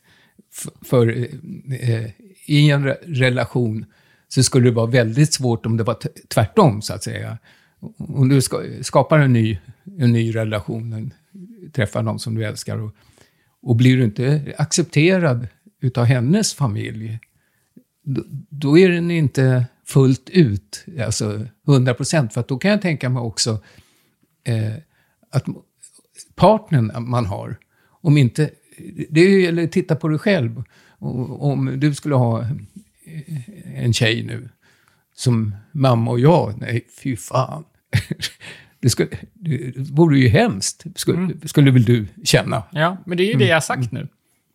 för, 0.85 1.09
eh, 1.09 2.11
i 2.47 2.71
en 2.71 2.87
re- 2.89 2.97
relation 3.07 3.85
så 4.29 4.43
skulle 4.43 4.65
det 4.69 4.75
vara 4.75 4.87
väldigt 4.87 5.33
svårt 5.33 5.67
om 5.67 5.77
det 5.77 5.85
var 5.85 5.97
tvärtom, 6.29 6.83
så 6.83 6.95
att 6.95 7.03
säga. 7.03 7.39
Om 7.99 8.29
du 8.29 8.43
ska, 8.43 8.63
skapar 8.81 9.19
en 9.19 9.33
ny, 9.33 9.59
en 9.99 10.13
ny 10.13 10.35
relation, 10.35 10.93
en, 10.93 11.13
träffar 11.73 12.03
någon 12.03 12.19
som 12.19 12.35
du 12.35 12.45
älskar 12.45 12.79
och, 12.79 12.95
och 13.63 13.77
blir 13.77 13.97
du 13.97 14.05
inte 14.05 14.55
accepterad 14.59 15.47
utav 15.81 16.05
hennes 16.05 16.55
familj, 16.55 17.19
då, 18.05 18.25
då 18.49 18.79
är 18.79 18.89
den 18.89 19.11
inte 19.11 19.65
fullt 19.91 20.31
ut, 20.31 20.85
alltså 21.01 21.47
100 21.69 21.95
procent. 21.95 22.35
För 22.35 22.41
att 22.41 22.49
då 22.49 22.59
kan 22.59 22.71
jag 22.71 22.83
tänka 22.83 23.09
mig 23.09 23.21
också 23.21 23.63
eh, 24.45 24.75
att 25.31 25.45
partnern 26.35 27.09
man 27.09 27.27
har, 27.27 27.57
om 28.03 28.17
inte... 28.17 28.51
Det 29.11 29.21
är 29.21 29.29
ju, 29.29 29.47
eller 29.47 29.67
titta 29.67 29.97
på 29.97 30.09
dig 30.09 30.19
själv. 30.19 30.63
Om 31.39 31.81
du 31.81 31.95
skulle 31.95 32.15
ha 32.15 32.41
eh, 32.41 33.85
en 33.85 33.93
tjej 33.93 34.23
nu, 34.23 34.49
som 35.15 35.55
mamma 35.73 36.11
och 36.11 36.21
jag, 36.21 36.55
nej 36.61 36.87
fy 37.03 37.17
fan. 37.17 37.65
Det, 38.83 38.91
skulle, 38.91 39.09
det 39.35 39.91
vore 39.91 40.19
ju 40.19 40.29
hemskt, 40.29 40.87
skulle, 40.95 41.35
skulle 41.45 41.71
väl 41.71 41.85
du 41.85 42.07
känna. 42.25 42.63
Ja, 42.73 42.97
men 43.07 43.17
det 43.19 43.23
är 43.23 43.33
ju 43.33 43.39
det 43.39 43.47
jag 43.47 43.57
har 43.57 43.61
sagt 43.61 43.93
nu. 43.93 44.09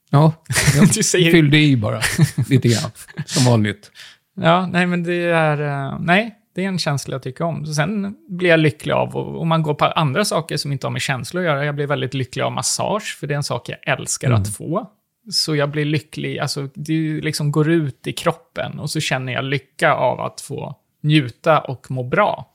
Ja, 0.09 0.43
jag 1.13 1.31
fyllde 1.31 1.57
i 1.57 1.77
bara, 1.77 2.01
lite 2.49 2.67
grann, 2.67 2.91
som 3.25 3.45
vanligt. 3.45 3.91
Ja, 4.35 4.65
nej 4.65 4.85
men 4.85 5.03
det 5.03 5.23
är... 5.23 5.61
eh, 5.91 5.97
Nej, 5.99 6.35
det 6.55 6.63
är 6.63 6.67
en 6.67 6.79
känsla 6.79 7.13
jag 7.15 7.23
tycker 7.23 7.43
om. 7.43 7.65
Sen 7.65 8.15
blir 8.29 8.49
jag 8.49 8.59
lycklig 8.59 8.93
av, 8.93 9.15
och 9.15 9.41
om 9.41 9.47
man 9.47 9.63
går 9.63 9.73
på 9.73 9.85
andra 9.85 10.25
saker 10.25 10.57
som 10.57 10.71
inte 10.71 10.87
har 10.87 10.91
med 10.91 11.01
känslor 11.01 11.41
att 11.43 11.45
göra, 11.47 11.65
jag 11.65 11.75
blir 11.75 11.87
väldigt 11.87 12.13
lycklig 12.13 12.43
av 12.43 12.51
massage, 12.51 13.17
för 13.19 13.27
det 13.27 13.33
är 13.33 13.35
en 13.35 13.43
sak 13.43 13.69
jag 13.69 13.77
älskar 13.99 14.27
Mm. 14.27 14.41
att 14.41 14.55
få. 14.55 14.89
så 15.31 15.55
jag 15.55 15.69
blir 15.71 15.85
lycklig. 15.85 16.39
Alltså, 16.39 16.69
det 16.73 17.21
liksom 17.21 17.51
går 17.51 17.69
ut 17.71 18.07
i 18.07 18.13
kroppen 18.13 18.79
och 18.79 18.89
så 18.89 18.99
känner 18.99 19.33
jag 19.33 19.43
lycka 19.43 19.93
av 19.93 20.19
att 20.21 20.41
få 20.41 20.75
njuta 21.01 21.59
och 21.59 21.91
må 21.91 22.03
bra. 22.03 22.51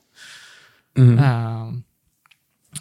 Mm. 0.99 1.19
Eh, 1.19 1.73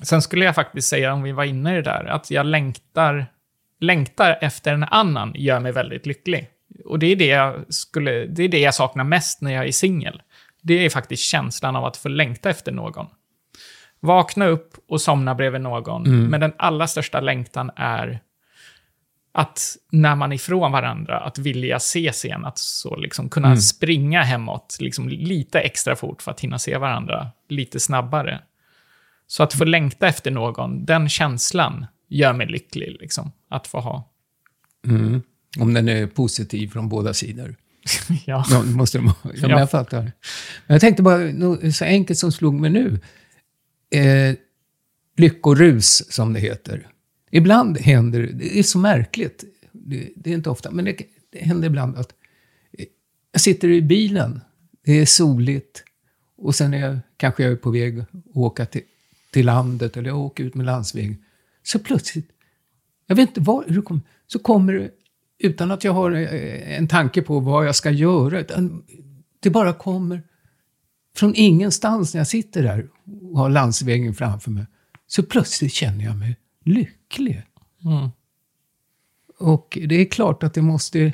sen 0.01 0.21
skulle 0.21 0.45
jag 0.45 0.55
faktiskt 0.55 0.87
säga, 0.87 1.13
om 1.13 1.23
vi 1.23 1.31
var 1.31 1.43
inne 1.43 1.71
i 1.73 1.75
det 1.75 1.81
där, 1.81 2.05
att 2.05 2.31
jag 2.31 2.45
längtar, 2.45 3.25
längtar 3.79 4.37
efter 4.41 4.73
en 4.73 4.83
annan 4.83 5.31
gör 5.35 5.59
mig 5.59 5.71
väldigt 5.71 6.05
lycklig. 6.05 6.47
Och 6.89 6.99
det 6.99 7.07
är 7.07 7.15
det 7.15 7.25
jag, 7.25 7.73
skulle, 7.73 8.25
det 8.25 8.43
är 8.43 8.49
det 8.49 8.59
jag 8.59 8.75
saknar 8.75 9.03
mest 9.03 9.41
när 9.41 9.51
jag 9.51 9.67
är 9.67 9.71
singel. 9.71 10.21
Det 10.61 10.85
är 10.85 10.89
faktiskt 10.89 11.23
känslan 11.23 11.75
av 11.75 11.85
att 11.85 11.97
få 11.97 12.09
längta 12.09 12.49
efter 12.49 12.71
någon. 12.71 13.05
Vakna 13.99 14.45
upp 14.45 14.73
och 14.87 15.01
somna 15.01 15.35
bredvid 15.35 15.61
någon, 15.61 16.29
men 16.29 16.41
den 16.41 16.53
allra 16.57 16.87
största 16.87 17.19
längtan 17.19 17.71
är 17.75 18.19
att 19.31 19.61
när 19.91 20.15
man 20.15 20.31
är 20.31 20.35
ifrån 20.35 20.71
varandra, 20.71 21.19
att 21.19 21.37
vilja 21.37 21.75
ses 21.75 22.25
igen, 22.25 22.45
att 22.45 22.57
så 22.57 22.95
liksom 22.95 23.29
kunna 23.29 23.57
springa 23.57 24.21
hemåt 24.21 24.77
liksom 24.79 25.09
lite 25.09 25.59
extra 25.59 25.95
fort 25.95 26.21
för 26.21 26.31
att 26.31 26.39
hinna 26.39 26.59
se 26.59 26.77
varandra 26.77 27.27
lite 27.49 27.79
snabbare. 27.79 28.41
Så 29.27 29.43
att 29.43 29.53
få 29.53 29.63
längta 29.65 30.07
efter 30.07 30.31
någon, 30.31 30.85
den 30.85 31.09
känslan 31.09 31.85
gör 32.07 32.33
mig 32.33 32.47
lycklig, 32.47 32.97
liksom, 32.99 33.31
att 33.49 33.67
få 33.67 33.79
ha. 33.79 34.09
Mm. 34.87 35.21
Om 35.59 35.73
den 35.73 35.89
är 35.89 36.07
positiv 36.07 36.67
från 36.67 36.89
båda 36.89 37.13
sidor. 37.13 37.55
ja. 38.25 38.45
Ja, 38.49 38.63
måste 38.63 38.97
de. 38.97 39.05
Ja, 39.23 39.29
men 39.41 39.49
Ja. 39.49 39.59
jag 39.59 39.71
fattar. 39.71 40.01
Men 40.01 40.11
jag 40.75 40.81
tänkte 40.81 41.03
bara, 41.03 41.17
nå- 41.17 41.71
så 41.71 41.85
enkelt 41.85 42.19
som 42.19 42.31
slog 42.31 42.53
mig 42.53 42.69
nu. 42.69 42.99
Eh, 43.91 44.35
lyckorus, 45.17 46.11
som 46.13 46.33
det 46.33 46.39
heter. 46.39 46.87
Ibland 47.31 47.77
händer 47.77 48.19
det, 48.21 48.31
det 48.33 48.59
är 48.59 48.63
så 48.63 48.77
märkligt, 48.79 49.43
det, 49.71 50.09
det 50.15 50.29
är 50.29 50.33
inte 50.33 50.49
ofta, 50.49 50.71
men 50.71 50.85
det, 50.85 50.97
det 51.31 51.39
händer 51.39 51.67
ibland 51.67 51.97
att 51.97 52.13
eh, 52.77 52.85
jag 53.31 53.41
sitter 53.41 53.67
i 53.69 53.81
bilen, 53.81 54.41
det 54.85 54.91
är 54.91 55.05
soligt 55.05 55.83
och 56.37 56.55
sen 56.55 56.73
är 56.73 56.79
jag, 56.79 56.99
kanske 57.17 57.43
jag 57.43 57.51
är 57.51 57.55
på 57.55 57.71
väg 57.71 57.99
att 57.99 58.07
åka 58.33 58.65
till, 58.65 58.81
till 59.31 59.45
landet 59.45 59.97
eller 59.97 60.09
jag 60.09 60.19
åker 60.19 60.43
ut 60.43 60.55
med 60.55 60.65
landsväg. 60.65 61.17
Så 61.63 61.79
plötsligt, 61.79 62.29
jag 63.07 63.15
vet 63.15 63.29
inte 63.29 63.41
var, 63.41 63.63
hur 63.67 63.81
kommer, 63.81 64.01
så 64.27 64.39
kommer 64.39 64.73
det 64.73 64.89
utan 65.39 65.71
att 65.71 65.83
jag 65.83 65.93
har 65.93 66.11
eh, 66.11 66.77
en 66.77 66.87
tanke 66.87 67.21
på 67.21 67.39
vad 67.39 67.67
jag 67.67 67.75
ska 67.75 67.91
göra. 67.91 68.43
Det 69.39 69.49
bara 69.49 69.73
kommer 69.73 70.21
från 71.15 71.35
ingenstans 71.35 72.13
när 72.13 72.19
jag 72.19 72.27
sitter 72.27 72.63
där 72.63 72.87
och 73.31 73.39
har 73.39 73.49
landsvägen 73.49 74.13
framför 74.13 74.51
mig. 74.51 74.65
Så 75.07 75.23
plötsligt 75.23 75.73
känner 75.73 76.05
jag 76.05 76.17
mig 76.17 76.35
lycklig. 76.65 77.41
Mm. 77.85 78.09
Och 79.39 79.77
det 79.87 79.95
är 79.95 80.05
klart 80.05 80.43
att 80.43 80.53
det 80.53 80.61
måste... 80.61 81.13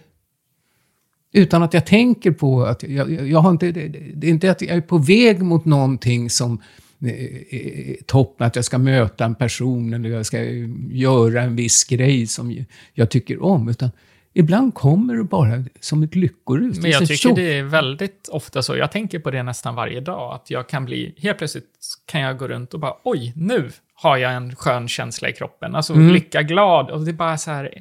Utan 1.31 1.63
att 1.63 1.73
jag 1.73 1.85
tänker 1.85 2.31
på 2.31 2.63
att... 2.63 2.83
Jag, 2.83 3.11
jag, 3.29 3.39
har 3.39 3.51
inte, 3.51 3.71
det, 3.71 4.27
är 4.27 4.31
inte 4.31 4.51
att 4.51 4.61
jag 4.61 4.77
är 4.77 4.81
på 4.81 4.97
väg 4.97 5.41
mot 5.41 5.65
någonting 5.65 6.29
som 6.29 6.61
eh, 7.01 7.09
är 7.09 8.03
toppen, 8.05 8.47
att 8.47 8.55
jag 8.55 8.65
ska 8.65 8.77
möta 8.77 9.25
en 9.25 9.35
person 9.35 9.93
eller 9.93 10.09
jag 10.09 10.25
ska 10.25 10.43
göra 10.91 11.41
en 11.41 11.55
viss 11.55 11.83
grej 11.83 12.27
som 12.27 12.65
jag 12.93 13.09
tycker 13.09 13.43
om. 13.43 13.69
Utan 13.69 13.89
ibland 14.35 14.73
kommer 14.73 15.15
det 15.15 15.23
bara 15.23 15.63
som 15.79 16.03
ett 16.03 16.15
lyckorus. 16.15 16.79
Men 16.79 16.91
jag 16.91 17.07
tycker 17.07 17.35
det 17.35 17.57
är 17.59 17.63
väldigt 17.63 18.29
ofta 18.31 18.61
så. 18.61 18.75
Jag 18.77 18.91
tänker 18.91 19.19
på 19.19 19.31
det 19.31 19.43
nästan 19.43 19.75
varje 19.75 19.99
dag. 19.99 20.33
Att 20.35 20.49
jag 20.51 20.69
kan 20.69 20.85
bli, 20.85 21.15
helt 21.17 21.37
plötsligt 21.37 21.69
kan 22.05 22.21
jag 22.21 22.37
gå 22.37 22.47
runt 22.47 22.73
och 22.73 22.79
bara, 22.79 22.93
oj, 23.03 23.33
nu 23.35 23.69
har 23.93 24.17
jag 24.17 24.33
en 24.33 24.55
skön 24.55 24.87
känsla 24.87 25.29
i 25.29 25.33
kroppen. 25.33 25.75
Alltså 25.75 25.93
Mm. 25.93 26.13
lycka, 26.13 26.41
glad. 26.41 26.89
Och 26.89 27.01
det 27.05 27.11
är 27.11 27.13
bara 27.13 27.37
så 27.37 27.51
här, 27.51 27.73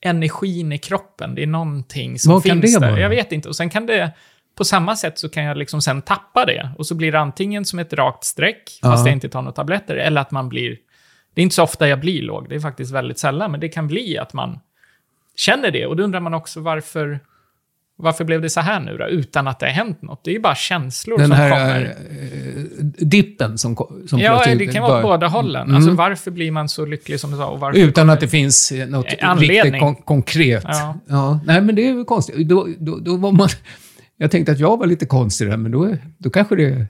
energin 0.00 0.72
i 0.72 0.78
kroppen. 0.78 1.34
Det 1.34 1.42
är 1.42 1.46
någonting 1.46 2.18
som 2.18 2.32
Vad 2.32 2.42
finns 2.42 2.78
där. 2.78 2.90
vara? 2.90 3.00
Jag 3.00 3.08
vet 3.10 3.32
inte. 3.32 3.48
Och 3.48 3.56
sen 3.56 3.70
kan 3.70 3.86
det, 3.86 4.12
på 4.58 4.64
samma 4.64 4.96
sätt 4.96 5.18
så 5.18 5.28
kan 5.28 5.44
jag 5.44 5.56
liksom 5.56 5.82
sen 5.82 6.02
tappa 6.02 6.44
det. 6.44 6.70
Och 6.78 6.86
så 6.86 6.94
blir 6.94 7.12
det 7.12 7.20
antingen 7.20 7.64
som 7.64 7.78
ett 7.78 7.92
rakt 7.92 8.24
streck, 8.24 8.78
fast 8.82 9.00
Ja. 9.00 9.06
jag 9.06 9.12
inte 9.16 9.28
tar 9.28 9.42
några 9.42 9.52
tabletter, 9.54 9.96
eller 9.96 10.20
att 10.20 10.30
man 10.30 10.48
blir... 10.48 10.76
Det 11.34 11.40
är 11.40 11.42
inte 11.42 11.54
så 11.54 11.62
ofta 11.62 11.88
jag 11.88 12.00
blir 12.00 12.22
låg, 12.22 12.48
det 12.48 12.54
är 12.54 12.60
faktiskt 12.60 12.92
väldigt 12.92 13.18
sällan, 13.18 13.50
men 13.50 13.60
det 13.60 13.68
kan 13.68 13.86
bli 13.86 14.18
att 14.18 14.32
man 14.32 14.60
känner 15.40 15.70
det. 15.70 15.86
Och 15.86 15.96
då 15.96 16.02
undrar 16.02 16.20
man 16.20 16.34
också 16.34 16.60
varför, 16.60 17.20
varför 17.96 18.24
blev 18.24 18.42
det 18.42 18.50
så 18.50 18.60
här 18.60 18.80
nu 18.80 18.96
då, 18.96 19.08
utan 19.08 19.48
att 19.48 19.58
det 19.58 19.66
har 19.66 19.72
hänt 19.72 20.02
något? 20.02 20.24
Det 20.24 20.30
är 20.30 20.34
ju 20.34 20.40
bara 20.40 20.54
känslor 20.54 21.18
Den 21.18 21.26
som 21.26 21.36
här 21.36 21.50
kommer. 21.50 21.80
eh, 21.84 22.84
dippen 23.06 23.58
som, 23.58 23.76
som 24.08 24.18
Ja, 24.18 24.44
det 24.58 24.66
kan 24.66 24.82
vara 24.82 24.96
åt 24.96 25.02
båda 25.02 25.26
hållen. 25.28 25.62
Mm. 25.62 25.76
Alltså 25.76 25.90
varför 25.90 26.30
blir 26.30 26.50
man 26.50 26.68
så 26.68 26.86
lycklig 26.86 27.20
som 27.20 27.30
du 27.30 27.36
sa? 27.36 27.46
Och 27.46 27.60
varför 27.60 27.78
Utan 27.80 27.92
kommer- 28.02 28.12
att 28.12 28.20
det 28.20 28.28
finns 28.28 28.72
eh, 28.72 28.88
något 28.88 29.06
Eh, 29.18 29.28
anledning. 29.30 29.62
riktigt 29.64 29.80
kon- 29.80 29.94
konkret. 29.94 30.64
Ja. 31.08 31.40
Nej, 31.44 31.60
men 31.60 31.74
det 31.74 31.88
är 31.88 31.94
väl 31.94 32.04
konstigt. 32.04 32.48
Då, 32.48 32.68
då, 32.78 32.98
då 32.98 33.16
var 33.16 33.32
man... 33.32 33.48
Jag 34.16 34.30
tänkte 34.30 34.52
att 34.52 34.58
jag 34.58 34.76
var 34.76 34.86
lite 34.86 35.06
konstig 35.06 35.48
där, 35.48 35.56
men 35.56 35.72
då, 35.72 35.96
då 36.18 36.30
kanske 36.30 36.56
det, 36.56 36.86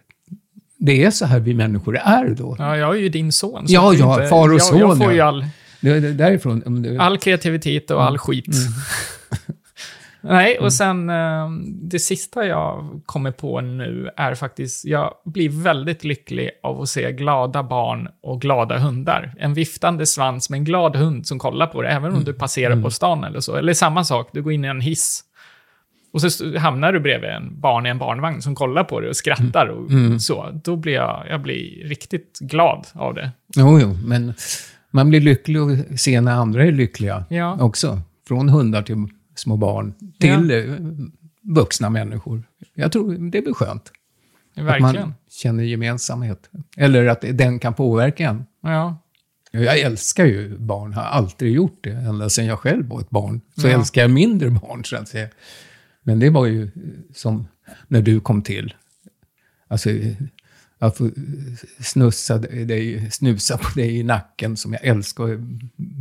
det 0.78 1.04
är 1.04 1.10
så 1.10 1.26
här 1.26 1.40
vi 1.40 1.54
människor 1.54 1.96
är 1.96 2.28
då. 2.28 2.56
Ja, 2.58 2.76
jag 2.76 2.96
är 2.96 3.00
ju 3.00 3.08
din 3.08 3.32
son. 3.32 3.64
Ja, 3.68 3.94
ja, 3.94 4.26
far 4.30 4.52
och 4.54 4.62
son, 4.62 4.78
Jag 4.78 4.98
får 4.98 5.12
ju 5.12 5.18
ja. 5.18 5.24
all, 5.24 5.44
Det, 5.80 6.00
det, 6.00 6.12
därifrån... 6.12 6.82
det- 6.82 6.98
all 7.00 7.18
kreativitet 7.18 7.90
och 7.90 8.02
all 8.02 8.18
skit. 8.18 8.46
Nej, 10.22 10.58
och 10.58 10.72
sen 10.72 11.10
eh, 11.10 11.50
det 11.66 11.98
sista 11.98 12.46
jag 12.46 13.00
kommer 13.06 13.30
på 13.32 13.60
nu 13.60 14.10
är 14.16 14.34
faktiskt, 14.34 14.84
jag 14.84 15.14
blir 15.24 15.48
väldigt 15.62 16.04
lycklig 16.04 16.50
av 16.62 16.80
att 16.80 16.88
se 16.88 17.12
glada 17.12 17.62
barn 17.62 18.08
och 18.22 18.40
glada 18.40 18.78
hundar. 18.78 19.34
En 19.38 19.54
viftande 19.54 20.06
svans 20.06 20.50
med 20.50 20.58
en 20.58 20.64
glad 20.64 20.96
hund 20.96 21.26
som 21.26 21.38
kollar 21.38 21.66
på 21.66 21.82
det, 21.82 21.88
även 21.88 22.14
om 22.14 22.24
du 22.24 22.32
passerar 22.32 22.82
på 22.82 22.90
stan 22.90 23.24
eller 23.24 23.40
så. 23.40 23.56
Eller 23.56 23.74
samma 23.74 24.04
sak, 24.04 24.30
du 24.32 24.42
går 24.42 24.52
in 24.52 24.64
i 24.64 24.68
en 24.68 24.80
hiss. 24.80 25.24
Och 26.12 26.22
så 26.22 26.58
hamnar 26.58 26.92
du 26.92 27.00
bredvid 27.00 27.30
en 27.30 27.60
barn 27.60 27.86
i 27.86 27.90
en 27.90 27.98
barnvagn 27.98 28.42
som 28.42 28.54
kollar 28.54 28.84
på 28.84 29.00
dig 29.00 29.08
och 29.08 29.16
skrattar 29.16 29.66
och 29.66 29.90
så. 30.22 30.60
Då 30.64 30.76
blir 30.76 30.92
jag, 30.92 31.26
jag 31.30 31.40
blir 31.42 31.88
riktigt 31.88 32.38
glad 32.40 32.86
av 32.92 33.14
det. 33.14 33.30
Jo, 33.56 33.78
jo, 33.80 33.96
men 34.04 34.34
man 34.90 35.10
blir 35.10 35.20
lycklig 35.20 35.60
att 35.60 36.00
se 36.00 36.20
när 36.20 36.32
andra 36.32 36.64
är 36.64 36.72
lyckliga 36.72 37.24
Ja. 37.30 37.56
också. 37.60 38.00
Från 38.28 38.48
hundar 38.48 38.82
till 38.82 39.06
små 39.34 39.56
barn, 39.56 39.94
till 40.20 40.50
eh, 40.50 40.74
vuxna 41.42 41.90
människor. 41.90 42.42
Jag 42.74 42.92
tror 42.92 43.12
det 43.30 43.42
blir 43.42 43.54
skönt. 43.54 43.92
Att 44.56 44.64
Verkligen. 44.64 44.94
man 44.94 45.14
känner 45.30 45.64
gemensamhet. 45.64 46.50
Eller 46.76 47.06
att 47.06 47.20
den 47.32 47.58
kan 47.58 47.74
påverka 47.74 48.28
en. 48.28 48.44
Ja. 48.62 48.98
Jag 49.52 49.78
älskar 49.80 50.24
ju 50.26 50.58
barn, 50.58 50.92
har 50.94 51.02
alltid 51.02 51.52
gjort 51.52 51.78
det. 51.80 51.90
Ända 51.90 52.28
sedan 52.28 52.46
jag 52.46 52.58
själv 52.58 52.88
var 52.88 53.00
ett 53.00 53.10
barn. 53.10 53.40
Så 53.56 53.68
Ja. 53.68 53.72
älskar 53.78 54.00
jag 54.02 54.10
mindre 54.10 54.50
barn, 54.50 54.84
så 54.84 54.96
att 54.96 55.08
säga. 55.08 55.28
Men 56.02 56.18
det 56.18 56.30
var 56.30 56.46
ju 56.46 56.62
eh, 56.64 56.70
som 57.14 57.48
när 57.88 58.02
du 58.02 58.20
kom 58.20 58.42
till. 58.42 58.74
Alltså, 59.68 59.90
att 60.82 60.96
få 60.96 61.06
eh, 61.06 61.12
snussa 61.80 62.38
dig, 62.38 63.10
snusa 63.10 63.58
på 63.58 63.68
dig 63.74 63.98
i 63.98 64.02
nacken, 64.02 64.56
som 64.56 64.72
jag 64.72 64.84
älskar. 64.84 65.36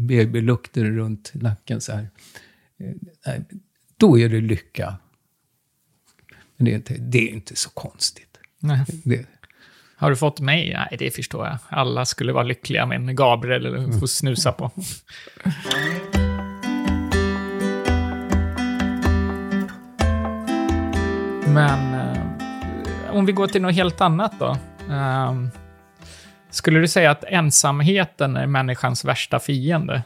Babylukter 0.07 0.83
runt 0.85 1.31
nacken 1.33 1.81
så 1.81 1.91
här. 1.91 2.09
Eh, 3.25 3.41
Då 3.97 4.19
är 4.19 4.29
det 4.29 4.41
lycka. 4.41 4.95
Men 6.57 6.65
det 6.65 6.71
är 6.71 6.75
inte, 6.75 6.93
det 6.97 7.29
är 7.29 7.33
inte 7.33 7.55
så 7.55 7.69
konstigt. 7.69 8.37
Det, 9.03 9.25
Har 9.95 10.09
du 10.09 10.15
fått 10.15 10.39
mig? 10.39 10.73
Nej, 10.73 10.95
det 10.99 11.11
förstår 11.15 11.45
jag. 11.47 11.57
Alla 11.69 12.05
skulle 12.05 12.33
vara 12.33 12.43
lyckliga 12.43 12.85
med 12.85 12.95
en 12.95 13.15
Gabriel 13.15 13.65
eller 13.65 13.99
få 13.99 14.07
snusa 14.07 14.51
på. 14.51 14.71
Men 21.47 21.98
om 23.11 23.25
vi 23.25 23.31
går 23.31 23.47
till 23.47 23.61
något 23.61 23.75
helt 23.75 24.01
annat 24.01 24.33
då. 24.39 24.57
Um, 24.93 25.49
skulle 26.49 26.79
du 26.79 26.87
säga 26.87 27.11
att 27.11 27.23
ensamheten 27.23 28.35
är 28.35 28.47
människans 28.47 29.05
värsta 29.05 29.39
fiende? 29.39 30.03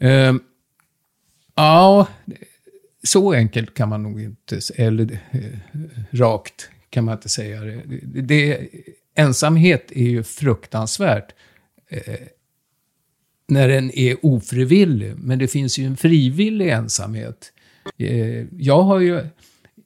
Um, 0.00 0.42
ja, 1.54 2.06
så 3.04 3.32
enkelt 3.32 3.74
kan 3.74 3.88
man 3.88 4.02
nog 4.02 4.20
inte, 4.20 4.60
säga. 4.60 4.86
eller 4.86 5.18
eh, 5.30 5.40
rakt 6.10 6.70
kan 6.90 7.04
man 7.04 7.14
inte 7.14 7.28
säga 7.28 7.60
det. 7.60 7.82
det, 7.86 8.20
det 8.20 8.68
ensamhet 9.14 9.92
är 9.92 10.08
ju 10.08 10.22
fruktansvärt 10.22 11.32
eh, 11.88 12.20
när 13.48 13.68
den 13.68 13.90
är 13.98 14.26
ofrivillig, 14.26 15.14
men 15.16 15.38
det 15.38 15.48
finns 15.48 15.78
ju 15.78 15.86
en 15.86 15.96
frivillig 15.96 16.68
ensamhet. 16.68 17.52
Eh, 17.98 18.46
jag 18.58 18.82
har 18.82 19.00
ju, 19.00 19.26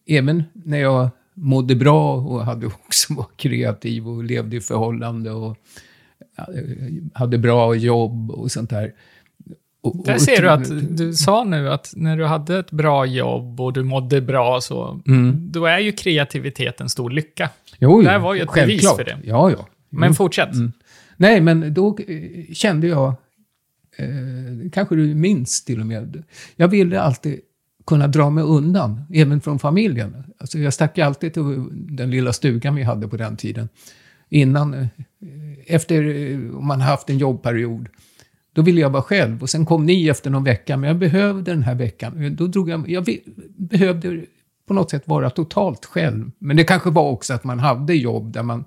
även 0.06 0.44
när 0.52 0.78
jag 0.78 1.08
mådde 1.34 1.74
bra 1.76 2.16
och 2.16 2.44
hade 2.44 2.66
också 2.86 3.14
var 3.14 3.26
kreativ 3.36 4.08
och 4.08 4.24
levde 4.24 4.56
i 4.56 4.60
förhållande 4.60 5.30
och 5.30 5.56
hade 7.14 7.38
bra 7.38 7.74
jobb 7.74 8.30
och 8.30 8.52
sånt 8.52 8.70
där. 8.70 8.92
Och- 9.80 10.04
Där 10.04 10.18
ser 10.18 10.42
du 10.42 10.50
att 10.50 10.96
du 10.96 11.12
sa 11.14 11.44
nu 11.44 11.70
att 11.70 11.92
när 11.96 12.16
du 12.16 12.24
hade 12.24 12.58
ett 12.58 12.70
bra 12.70 13.06
jobb 13.06 13.60
och 13.60 13.72
du 13.72 13.82
mådde 13.82 14.20
bra 14.20 14.60
så, 14.60 15.00
Mm. 15.06 15.48
då 15.52 15.66
är 15.66 15.78
ju 15.78 15.92
kreativitet 15.92 16.80
en 16.80 16.88
stor 16.88 17.10
lycka. 17.10 17.50
Jo, 17.78 18.02
Där 18.02 18.18
var 18.18 18.34
ju 18.34 18.40
ett 18.42 18.54
bevis 18.54 18.68
självklart. 18.86 18.96
för 18.96 19.04
det. 19.04 19.18
Ja, 19.28 19.50
ja. 19.50 19.66
Men 19.90 20.14
fortsätt. 20.14 20.48
Nej, 21.16 21.40
men 21.40 21.74
då 21.74 21.98
eh, 22.08 22.54
kände 22.54 22.86
jag 22.86 23.08
eh, 23.96 24.70
kanske 24.72 24.94
du 24.94 25.14
minns 25.14 25.64
till 25.64 25.80
och 25.80 25.86
med. 25.86 26.22
Jag 26.56 26.68
ville 26.68 27.00
alltid 27.00 27.40
kunna 27.86 28.08
dra 28.08 28.30
mig 28.30 28.44
undan, 28.44 29.02
även 29.14 29.40
från 29.40 29.58
familjen. 29.58 30.24
Alltså 30.38 30.58
jag 30.58 30.74
stack 30.74 30.98
ju 30.98 31.04
alltid 31.04 31.34
till 31.34 31.64
den 31.72 32.10
lilla 32.10 32.32
stugan 32.32 32.74
vi 32.74 32.82
hade 32.82 33.08
på 33.08 33.16
den 33.16 33.36
tiden. 33.36 33.68
Innan, 34.28 34.74
eh, 34.74 34.86
efter 35.66 36.04
eh, 36.04 36.56
om 36.56 36.66
man 36.66 36.80
haft 36.80 37.10
en 37.10 37.18
jobbperiod, 37.18 37.88
då 38.52 38.62
ville 38.62 38.80
jag 38.80 38.90
vara 38.90 39.02
själv. 39.02 39.42
Och 39.42 39.50
sen 39.50 39.66
kom 39.66 39.86
ni 39.86 40.08
efter 40.08 40.30
någon 40.30 40.44
vecka, 40.44 40.76
men 40.76 40.88
jag 40.88 40.98
behövde 40.98 41.50
den 41.50 41.62
här 41.62 41.74
veckan. 41.74 42.36
Då 42.36 42.46
drog 42.46 42.70
jag, 42.70 42.88
jag 42.88 43.06
behövde 43.56 44.24
på 44.66 44.74
något 44.74 44.90
sätt 44.90 45.08
vara 45.08 45.30
totalt 45.30 45.84
själv. 45.84 46.30
Men 46.38 46.56
det 46.56 46.64
kanske 46.64 46.90
var 46.90 47.10
också 47.10 47.34
att 47.34 47.44
man 47.44 47.58
hade 47.58 47.94
jobb 47.94 48.32
där 48.32 48.42
man 48.42 48.64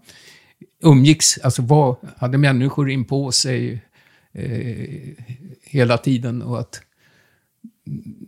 umgicks, 0.84 1.38
alltså 1.38 1.62
var, 1.62 1.96
hade 2.18 2.38
människor 2.38 2.90
in 2.90 3.06
på 3.06 3.32
sig 3.32 3.82
eh, 4.34 4.88
hela 5.64 5.98
tiden 5.98 6.42
och 6.42 6.60
att 6.60 6.82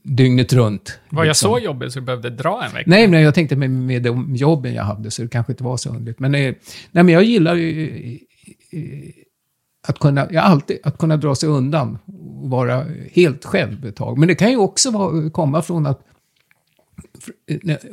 dygnet 0.04 0.54
runt. 0.54 1.00
Var 1.10 1.24
jag 1.24 1.30
liksom. 1.30 1.52
så 1.52 1.60
jobbig 1.60 1.92
så 1.92 2.00
du 2.00 2.06
behövde 2.06 2.30
dra 2.30 2.64
en 2.66 2.74
vecka? 2.74 2.90
Nej, 2.90 3.08
men 3.08 3.22
jag 3.22 3.36
tänkte 3.36 3.56
med, 3.56 3.70
med 3.70 4.04
de 4.04 4.36
jobben 4.36 4.74
jag 4.74 4.84
hade, 4.84 5.12
så 5.12 5.22
det 5.22 5.28
kanske 5.28 5.54
inte 5.54 5.64
var 5.64 5.78
så 5.78 5.90
underligt. 5.90 6.20
Men, 6.20 6.36
eh, 6.36 6.54
nej, 6.92 7.04
men 7.04 7.08
jag 7.08 7.24
gillar 7.24 7.56
ju 7.56 7.90
eh, 7.90 8.80
eh, 8.80 9.10
att 9.88 10.00
kunna, 10.00 10.28
ja, 10.32 10.42
alltid, 10.42 10.80
att 10.84 10.98
kunna 10.98 11.18
dra 11.18 11.36
sig 11.36 11.50
undan 11.50 11.98
och 12.44 12.50
vara 12.50 12.86
helt 13.12 13.46
själv 13.46 13.86
ett 13.86 13.96
tag. 13.96 14.18
Men 14.18 14.28
det 14.28 14.36
kan 14.36 14.50
ju 14.50 14.58
också 14.58 14.92
vara, 14.92 15.30
komma 15.30 15.62
från 15.62 15.86
att, 15.86 16.02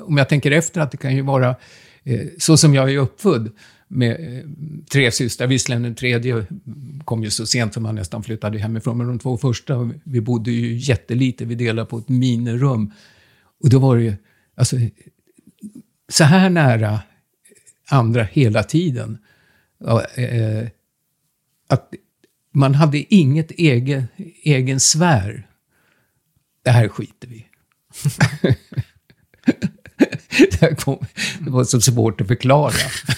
om 0.00 0.16
jag 0.16 0.28
tänker 0.28 0.50
efter, 0.50 0.80
att 0.80 0.90
det 0.90 0.96
kan 0.96 1.16
ju 1.16 1.22
vara 1.22 1.54
så 2.38 2.56
som 2.56 2.74
jag 2.74 2.92
är 2.92 2.98
uppfödd 2.98 3.50
med 3.88 4.38
eh, 4.38 4.44
tre 4.92 5.10
systrar, 5.10 5.46
visserligen 5.46 5.82
den 5.82 5.94
tredje 5.94 6.46
kom 7.04 7.24
ju 7.24 7.30
så 7.30 7.46
sent 7.46 7.74
som 7.74 7.82
man 7.82 7.94
nästan 7.94 8.22
flyttade 8.22 8.58
hemifrån, 8.58 8.98
men 8.98 9.06
de 9.06 9.18
två 9.18 9.38
första, 9.38 9.90
vi 10.04 10.20
bodde 10.20 10.50
ju 10.50 10.76
jättelite, 10.76 11.44
vi 11.44 11.54
delade 11.54 11.88
på 11.88 11.98
ett 11.98 12.08
minirum. 12.08 12.92
Och 13.60 13.70
då 13.70 13.78
var 13.78 13.96
det 13.96 14.02
ju, 14.02 14.14
alltså, 14.54 14.76
så 16.08 16.24
här 16.24 16.50
nära 16.50 17.00
andra 17.88 18.22
hela 18.22 18.62
tiden. 18.62 19.18
Ja, 19.78 20.04
eh, 20.04 20.68
att 21.68 21.94
man 22.52 22.74
hade 22.74 23.14
inget 23.14 23.50
egen, 23.50 24.04
egen 24.42 24.80
sfär. 24.80 25.46
Det 26.62 26.70
här 26.70 26.88
skiter 26.88 27.28
vi 27.28 27.36
i. 27.36 27.46
det, 30.60 31.50
var 31.50 31.64
så 31.64 31.80
svårt 31.80 32.20
att 32.20 32.28
förklara. 32.28 32.72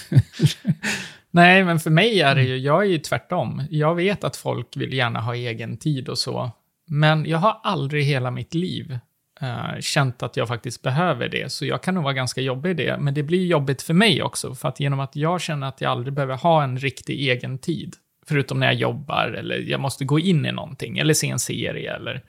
Nej, 1.31 1.63
men 1.63 1.79
för 1.79 1.89
mig 1.89 2.21
är 2.21 2.35
det 2.35 2.43
ju, 2.43 2.57
jag 2.57 2.81
är 2.81 2.87
ju 2.87 2.97
tvärtom. 2.97 3.63
Jag 3.69 3.95
vet 3.95 4.23
att 4.23 4.37
folk 4.37 4.77
vill 4.77 4.93
gärna 4.93 5.21
ha 5.21 5.35
egen 5.35 5.77
tid 5.77 6.09
och 6.09 6.17
så. 6.17 6.51
Men 6.87 7.25
jag 7.25 7.37
har 7.37 7.57
aldrig 7.63 8.05
hela 8.05 8.31
mitt 8.31 8.53
liv 8.53 8.97
uh, 9.43 9.79
känt 9.79 10.23
att 10.23 10.37
jag 10.37 10.47
faktiskt 10.47 10.81
behöver 10.81 11.29
det. 11.29 11.51
Så 11.51 11.65
jag 11.65 11.83
kan 11.83 11.95
nog 11.95 12.03
vara 12.03 12.13
ganska 12.13 12.41
jobbig 12.41 12.69
i 12.69 12.73
det. 12.73 12.97
Men 12.99 13.13
det 13.13 13.23
blir 13.23 13.45
jobbigt 13.45 13.81
för 13.81 13.93
mig 13.93 14.23
också. 14.23 14.55
För 14.55 14.69
att 14.69 14.79
genom 14.79 14.99
att 14.99 15.15
jag 15.15 15.41
känner 15.41 15.67
att 15.67 15.81
jag 15.81 15.91
aldrig 15.91 16.13
behöver 16.13 16.37
ha 16.37 16.63
en 16.63 16.77
riktig 16.77 17.29
egen 17.29 17.57
tid. 17.57 17.95
Förutom 18.27 18.59
när 18.59 18.67
jag 18.67 18.75
jobbar 18.75 19.35
eller 19.37 19.57
jag 19.57 19.79
måste 19.79 20.05
gå 20.05 20.19
in 20.19 20.45
i 20.45 20.51
någonting. 20.51 20.97
Eller 20.97 21.13
se 21.13 21.29
en 21.29 21.39
serie 21.39 21.95
eller... 21.95 22.23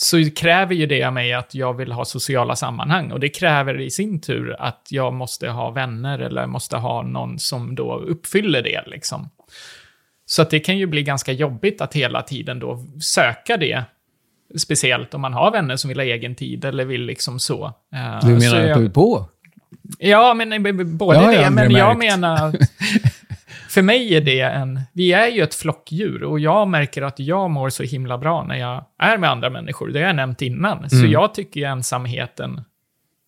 Så 0.00 0.30
kräver 0.36 0.74
ju 0.74 0.86
det 0.86 1.04
av 1.04 1.12
mig 1.12 1.32
att 1.32 1.54
jag 1.54 1.74
vill 1.74 1.92
ha 1.92 2.04
sociala 2.04 2.56
sammanhang. 2.56 3.12
Och 3.12 3.20
det 3.20 3.28
kräver 3.28 3.80
i 3.80 3.90
sin 3.90 4.20
tur 4.20 4.56
att 4.58 4.86
jag 4.90 5.12
måste 5.14 5.48
ha 5.48 5.70
vänner 5.70 6.18
eller 6.18 6.46
måste 6.46 6.76
ha 6.76 7.02
någon 7.02 7.38
som 7.38 7.74
då 7.74 7.94
uppfyller 7.98 8.62
det. 8.62 8.82
Liksom. 8.86 9.30
Så 10.26 10.42
att 10.42 10.50
det 10.50 10.60
kan 10.60 10.78
ju 10.78 10.86
bli 10.86 11.02
ganska 11.02 11.32
jobbigt 11.32 11.80
att 11.80 11.94
hela 11.94 12.22
tiden 12.22 12.58
då 12.58 12.84
söka 13.00 13.56
det. 13.56 13.84
Speciellt 14.58 15.14
om 15.14 15.20
man 15.20 15.32
har 15.34 15.50
vänner 15.50 15.76
som 15.76 15.88
vill 15.88 15.98
ha 15.98 16.04
egen 16.04 16.34
tid 16.34 16.64
eller 16.64 16.84
vill 16.84 17.02
liksom 17.02 17.38
så. 17.40 17.64
Eh, 17.94 18.26
Du 18.28 18.40
så 18.40 18.46
menar 18.46 18.62
att 18.62 18.68
jag- 18.68 18.78
du 18.80 18.84
är 18.84 18.90
på? 18.90 19.28
Ja, 19.98 20.34
men 20.34 20.52
eh, 20.66 20.72
både 20.86 21.18
jag 21.18 21.34
det, 21.34 21.50
men 21.50 21.70
jag 21.70 21.98
märkt. 21.98 22.10
menar... 22.12 22.54
För 23.76 23.82
mig 23.82 24.14
är 24.14 24.20
det 24.20 24.40
en... 24.40 24.80
Vi 24.92 25.12
är 25.12 25.26
ju 25.28 25.42
ett 25.42 25.54
flockdjur 25.54 26.22
och 26.22 26.40
jag 26.40 26.68
märker 26.68 27.02
att 27.02 27.18
jag 27.18 27.50
mår 27.50 27.68
så 27.70 27.82
himla 27.82 28.18
bra 28.18 28.44
när 28.44 28.56
jag 28.56 28.84
är 28.98 29.18
med 29.18 29.30
andra 29.30 29.50
människor. 29.50 29.88
Det 29.88 29.98
har 29.98 30.06
jag 30.06 30.16
nämnt 30.16 30.42
innan. 30.42 30.90
Så 30.90 30.96
Mm. 30.96 31.10
jag 31.10 31.34
tycker 31.34 31.60
ju 31.60 31.66
ensamheten 31.66 32.60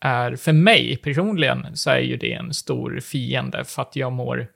är... 0.00 0.36
För 0.36 0.52
mig 0.52 0.96
personligen 0.96 1.66
så 1.74 1.90
är 1.90 1.98
ju 1.98 2.16
det 2.16 2.32
en 2.32 2.54
stor 2.54 3.00
fiende 3.00 3.64
för 3.64 3.82
att 3.82 3.96
jag 3.96 4.12
mår, 4.12 4.46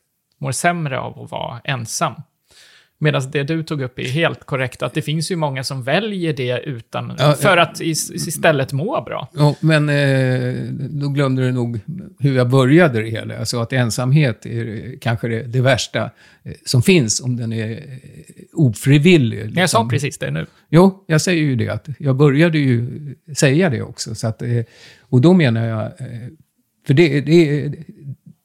mår 0.40 0.52
sämre 0.52 0.98
av 0.98 1.22
att 1.22 1.30
vara 1.30 1.60
ensam. 1.64 2.14
Medan 3.02 3.30
det 3.30 3.42
du 3.42 3.62
tog 3.62 3.80
upp 3.82 3.98
är 3.98 4.04
helt 4.08 4.44
korrekt, 4.44 4.82
att 4.82 4.94
det 4.94 5.02
finns 5.02 5.30
ju 5.30 5.36
många 5.36 5.64
som 5.64 5.82
väljer 5.82 6.32
det 6.32 6.60
utan, 6.64 7.12
Ja, 7.18 7.32
för 7.34 7.56
att 7.56 7.80
is- 7.80 8.10
istället 8.10 8.72
må 8.72 9.02
bra. 9.02 9.28
Ja, 9.34 9.54
men 9.60 9.88
eh, 9.88 10.54
då 10.90 11.08
glömde 11.08 11.42
du 11.42 11.52
nog 11.52 11.80
hur 12.18 12.36
jag 12.36 12.50
började 12.50 13.02
det 13.02 13.08
hela. 13.10 13.38
Alltså 13.38 13.60
att 13.60 13.72
ensamhet 13.72 14.46
är 14.46 14.96
kanske 15.00 15.28
det, 15.28 15.42
det 15.42 15.60
värsta 15.60 16.02
eh, 16.42 16.52
som 16.64 16.82
finns 16.82 17.20
om 17.20 17.36
den 17.36 17.52
är 17.52 17.70
eh, 17.70 17.76
ofrivillig. 18.52 19.38
Men 19.38 19.54
jag 19.56 19.70
sa 19.70 19.78
liksom. 19.78 19.88
precis 19.88 20.18
det 20.18 20.30
nu. 20.30 20.46
Jo, 20.70 21.04
jag 21.06 21.20
säger 21.20 21.42
ju 21.42 21.56
det. 21.56 21.68
Att 21.68 21.88
jag 21.98 22.16
började 22.16 22.58
ju 22.58 22.86
säga 23.36 23.70
det 23.70 23.82
också. 23.82 24.14
Så 24.14 24.26
att, 24.28 24.42
och 25.00 25.20
då 25.20 25.32
menar 25.32 25.66
jag, 25.66 25.92
för 26.86 26.94
det, 26.94 27.20
det, 27.20 27.72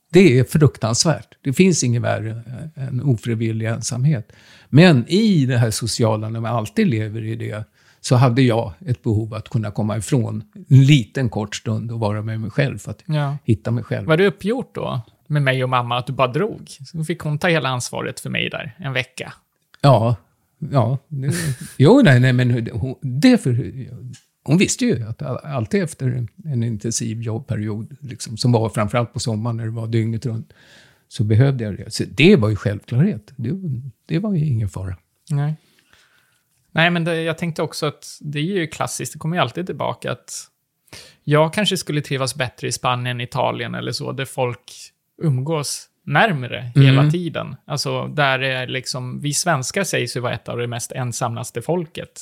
det 0.09 0.39
är 0.39 0.43
fruktansvärt. 0.43 1.27
Det 1.41 1.53
finns 1.53 1.83
inget 1.83 2.01
värre 2.01 2.41
än 2.75 3.01
ofrivillig 3.01 3.65
ensamhet. 3.67 4.31
Men 4.69 5.07
i 5.07 5.45
det 5.45 5.57
här 5.57 5.71
sociala, 5.71 6.29
när 6.29 6.39
man 6.39 6.55
alltid 6.55 6.87
lever 6.87 7.23
i 7.23 7.35
det, 7.35 7.63
så 8.01 8.15
hade 8.15 8.41
jag 8.41 8.73
ett 8.85 9.03
behov 9.03 9.33
att 9.33 9.49
kunna 9.49 9.71
komma 9.71 9.97
ifrån 9.97 10.43
en 10.69 10.83
liten 10.85 11.29
kort 11.29 11.55
stund 11.55 11.91
och 11.91 11.99
vara 11.99 12.21
med 12.21 12.39
mig 12.41 12.49
själv 12.49 12.77
för 12.77 12.91
att 12.91 13.03
Ja. 13.05 13.37
hitta 13.43 13.71
mig 13.71 13.83
själv. 13.83 14.07
Var 14.07 14.17
det 14.17 14.27
uppgjort 14.27 14.75
då? 14.75 15.01
Med 15.27 15.41
mig 15.41 15.63
och 15.63 15.69
mamma, 15.69 15.97
att 15.97 16.07
du 16.07 16.13
bara 16.13 16.27
drog? 16.27 16.67
Så 16.91 17.03
fick 17.03 17.19
hon 17.19 17.37
ta 17.37 17.47
hela 17.47 17.69
ansvaret 17.69 18.19
för 18.19 18.29
mig 18.29 18.49
där, 18.49 18.75
en 18.77 18.93
vecka. 18.93 19.33
Ja, 19.81 20.15
ja. 20.71 20.97
Det, 21.07 21.33
jo, 21.77 22.01
nej, 22.03 22.19
nej, 22.19 22.33
men 22.33 22.69
det 23.01 23.37
för, 23.37 23.51
hon 24.47 24.57
visste 24.57 24.85
ju 24.85 25.03
att 25.03 25.21
all- 25.21 25.37
alltid 25.37 25.83
efter 25.83 26.27
en 26.45 26.63
intensiv 26.63 27.21
jobbperiod, 27.21 27.97
liksom, 28.01 28.37
som 28.37 28.51
var 28.51 28.69
framförallt 28.69 29.13
på 29.13 29.19
sommaren 29.19 29.57
när 29.57 29.65
det 29.65 29.71
var 29.71 29.87
dygnet 29.87 30.25
runt, 30.25 30.53
så 31.07 31.23
behövde 31.23 31.63
jag 31.63 31.77
det. 31.77 31.93
Så 31.93 32.03
det 32.07 32.35
var 32.35 32.49
ju 32.49 32.55
självklarhet. 32.55 33.33
Det, 33.35 33.51
det 34.05 34.19
var 34.19 34.33
ju 34.33 34.45
ingen 34.45 34.69
fara. 34.69 34.95
Nej. 35.29 35.55
Nej, 36.71 36.89
men 36.89 37.03
det, 37.03 37.21
jag 37.21 37.37
tänkte 37.37 37.61
också 37.61 37.85
att 37.85 38.17
det 38.21 38.39
är 38.39 38.43
ju 38.43 38.67
klassiskt, 38.67 39.13
det 39.13 39.19
kommer 39.19 39.35
ju 39.37 39.41
alltid 39.41 39.65
tillbaka 39.65 40.11
att 40.11 40.31
jag 41.23 41.53
kanske 41.53 41.77
skulle 41.77 42.01
trivas 42.01 42.35
bättre 42.35 42.67
i 42.67 42.71
Spanien, 42.71 43.21
Italien 43.21 43.75
eller 43.75 43.91
så, 43.91 44.11
där 44.11 44.25
folk 44.25 44.71
umgås 45.21 45.89
närmre 46.03 46.71
hela 46.75 46.99
Mm. 47.01 47.11
tiden. 47.11 47.55
Alltså, 47.65 48.07
där 48.07 48.39
är 48.39 48.67
liksom, 48.67 49.19
vi 49.21 49.33
svenskar 49.33 49.83
sägs 49.83 50.17
ju 50.17 50.19
vara 50.21 50.33
ett 50.33 50.49
av 50.49 50.57
de 50.57 50.67
mest 50.67 50.91
ensammaste 50.91 51.61
folket. 51.61 52.21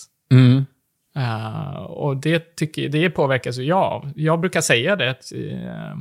Eh, 1.16 1.76
och 1.76 2.18
det, 2.18 2.56
tycker, 2.56 2.90
det 2.90 3.10
påverkas 3.10 3.58
jag 3.58 3.78
av. 3.78 4.12
Jag 4.16 4.40
brukar 4.40 4.62
säga 4.62 4.96
det 4.96 5.10
eh, 5.10 5.98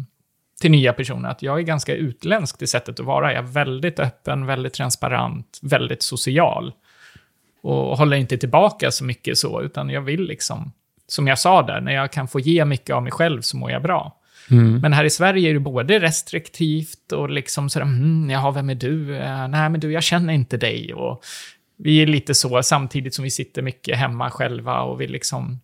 till 0.61 0.71
nya 0.71 0.93
personer, 0.93 1.29
att 1.29 1.43
jag 1.43 1.59
är 1.59 1.63
ganska 1.63 1.95
utländsk 1.95 2.63
i 2.63 2.67
sättet 2.67 3.01
att 3.01 3.07
vara. 3.07 3.33
Jag 3.33 3.45
är 3.45 3.49
väldigt 3.49 3.99
öppen, 3.99 4.47
väldigt 4.47 4.75
transparent, 4.75 5.59
väldigt 5.63 6.03
social. 6.03 6.73
Och 7.63 7.99
håller 7.99 8.17
inte 8.17 8.39
tillbaka 8.39 8.91
så 8.91 9.05
mycket 9.05 9.39
så, 9.39 9.63
utan 9.63 9.91
jag 9.91 10.01
vill 10.01 10.23
liksom, 10.23 10.73
som 11.07 11.27
jag 11.27 11.39
sa 11.39 11.63
där, 11.63 11.81
när 11.81 11.93
jag 11.93 12.13
kan 12.13 12.29
få 12.29 12.41
ge 12.41 12.65
mycket 12.65 12.97
av 12.97 13.03
mig 13.03 13.13
själv 13.13 13.41
så 13.41 13.57
mår 13.57 13.71
jag 13.71 13.83
bra. 13.83 14.21
Men 14.81 14.93
här 14.93 15.05
i 15.05 15.11
Sverige 15.11 15.51
är 15.51 15.55
det 15.55 15.61
både 15.61 15.99
restriktivt 15.99 17.13
och 17.13 17.31
liksom 17.31 17.71
sådär, 17.71 17.87
mm, 17.87 18.31
jaha, 18.31 18.51
vem 18.51 18.71
är 18.71 18.75
du? 18.75 19.17
Eh, 19.17 19.49
nej, 19.49 19.71
men 19.71 19.81
du, 19.81 19.93
jag 19.93 20.03
känner 20.03 20.35
inte 20.35 20.57
dig. 20.57 20.95
Och 20.95 21.25
vi 21.79 22.03
är 22.03 22.07
lite 22.07 22.35
så, 22.35 22.63
samtidigt 22.63 23.15
som 23.15 23.23
vi 23.23 23.31
sitter 23.31 23.63
mycket 23.63 23.99
hemma 23.99 24.31
själva 24.31 24.81
och 24.83 25.01
vi 25.01 25.07
liksom... 25.07 25.61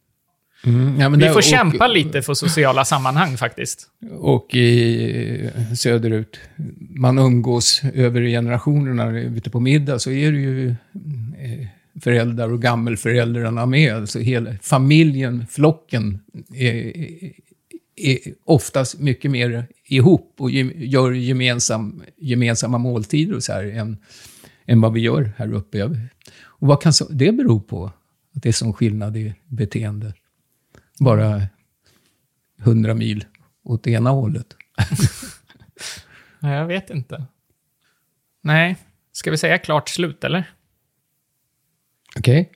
Mm, 0.64 1.00
ja, 1.00 1.08
Vi 1.08 1.28
får 1.28 1.36
och- 1.36 1.42
kämpa 1.42 1.86
lite 1.86 2.22
för 2.22 2.34
sociala 2.34 2.84
sammanhang 2.84 3.36
faktiskt. 3.36 3.86
Och 4.18 4.54
i 4.54 5.50
eh, 5.56 5.72
söderut, 5.74 6.40
man 6.78 7.18
umgås 7.18 7.82
över 7.94 8.22
generationerna. 8.22 9.18
Ute 9.20 9.50
på 9.50 9.60
middag 9.60 9.98
så 9.98 10.10
är 10.10 10.32
det 10.32 10.38
ju 10.38 10.68
eh, 10.68 11.66
föräldrar 12.02 12.52
och 12.52 12.62
gammelföräldrarna 12.62 13.66
med. 13.66 13.94
Alltså 13.96 14.18
hela 14.18 14.54
familjen, 14.62 15.46
flocken, 15.50 16.20
är, 16.54 16.92
är 17.96 18.18
oftast 18.44 18.98
mycket 19.00 19.30
mer 19.30 19.66
ihop 19.84 20.34
och 20.38 20.50
gör 20.50 21.12
gemensam, 21.12 22.02
gemensamma 22.18 22.78
måltider 22.78 23.34
och 23.36 23.42
så 23.42 23.52
här 23.52 23.64
än, 23.64 23.96
än 24.70 24.80
vad 24.80 24.92
vi 24.92 25.00
gör 25.00 25.32
här 25.36 25.52
uppe. 25.52 25.84
Och 26.42 26.68
vad 26.68 26.82
kan 26.82 26.92
det 27.10 27.32
bero 27.32 27.60
på? 27.60 27.84
Att 28.34 28.42
det 28.42 28.48
är 28.48 28.52
sån 28.52 28.72
skillnad 28.72 29.16
i 29.16 29.34
beteende. 29.46 30.14
Bara 31.00 31.42
hundra 32.58 32.94
mil 32.94 33.24
åt 33.62 33.86
ena 33.86 34.10
hållet. 34.10 34.56
Nej, 36.38 36.54
jag 36.54 36.66
vet 36.66 36.90
inte. 36.90 37.24
Nej, 38.42 38.76
ska 39.12 39.30
vi 39.30 39.36
säga 39.36 39.58
klart 39.58 39.88
slut 39.88 40.24
eller? 40.24 40.50
Okej? 42.16 42.52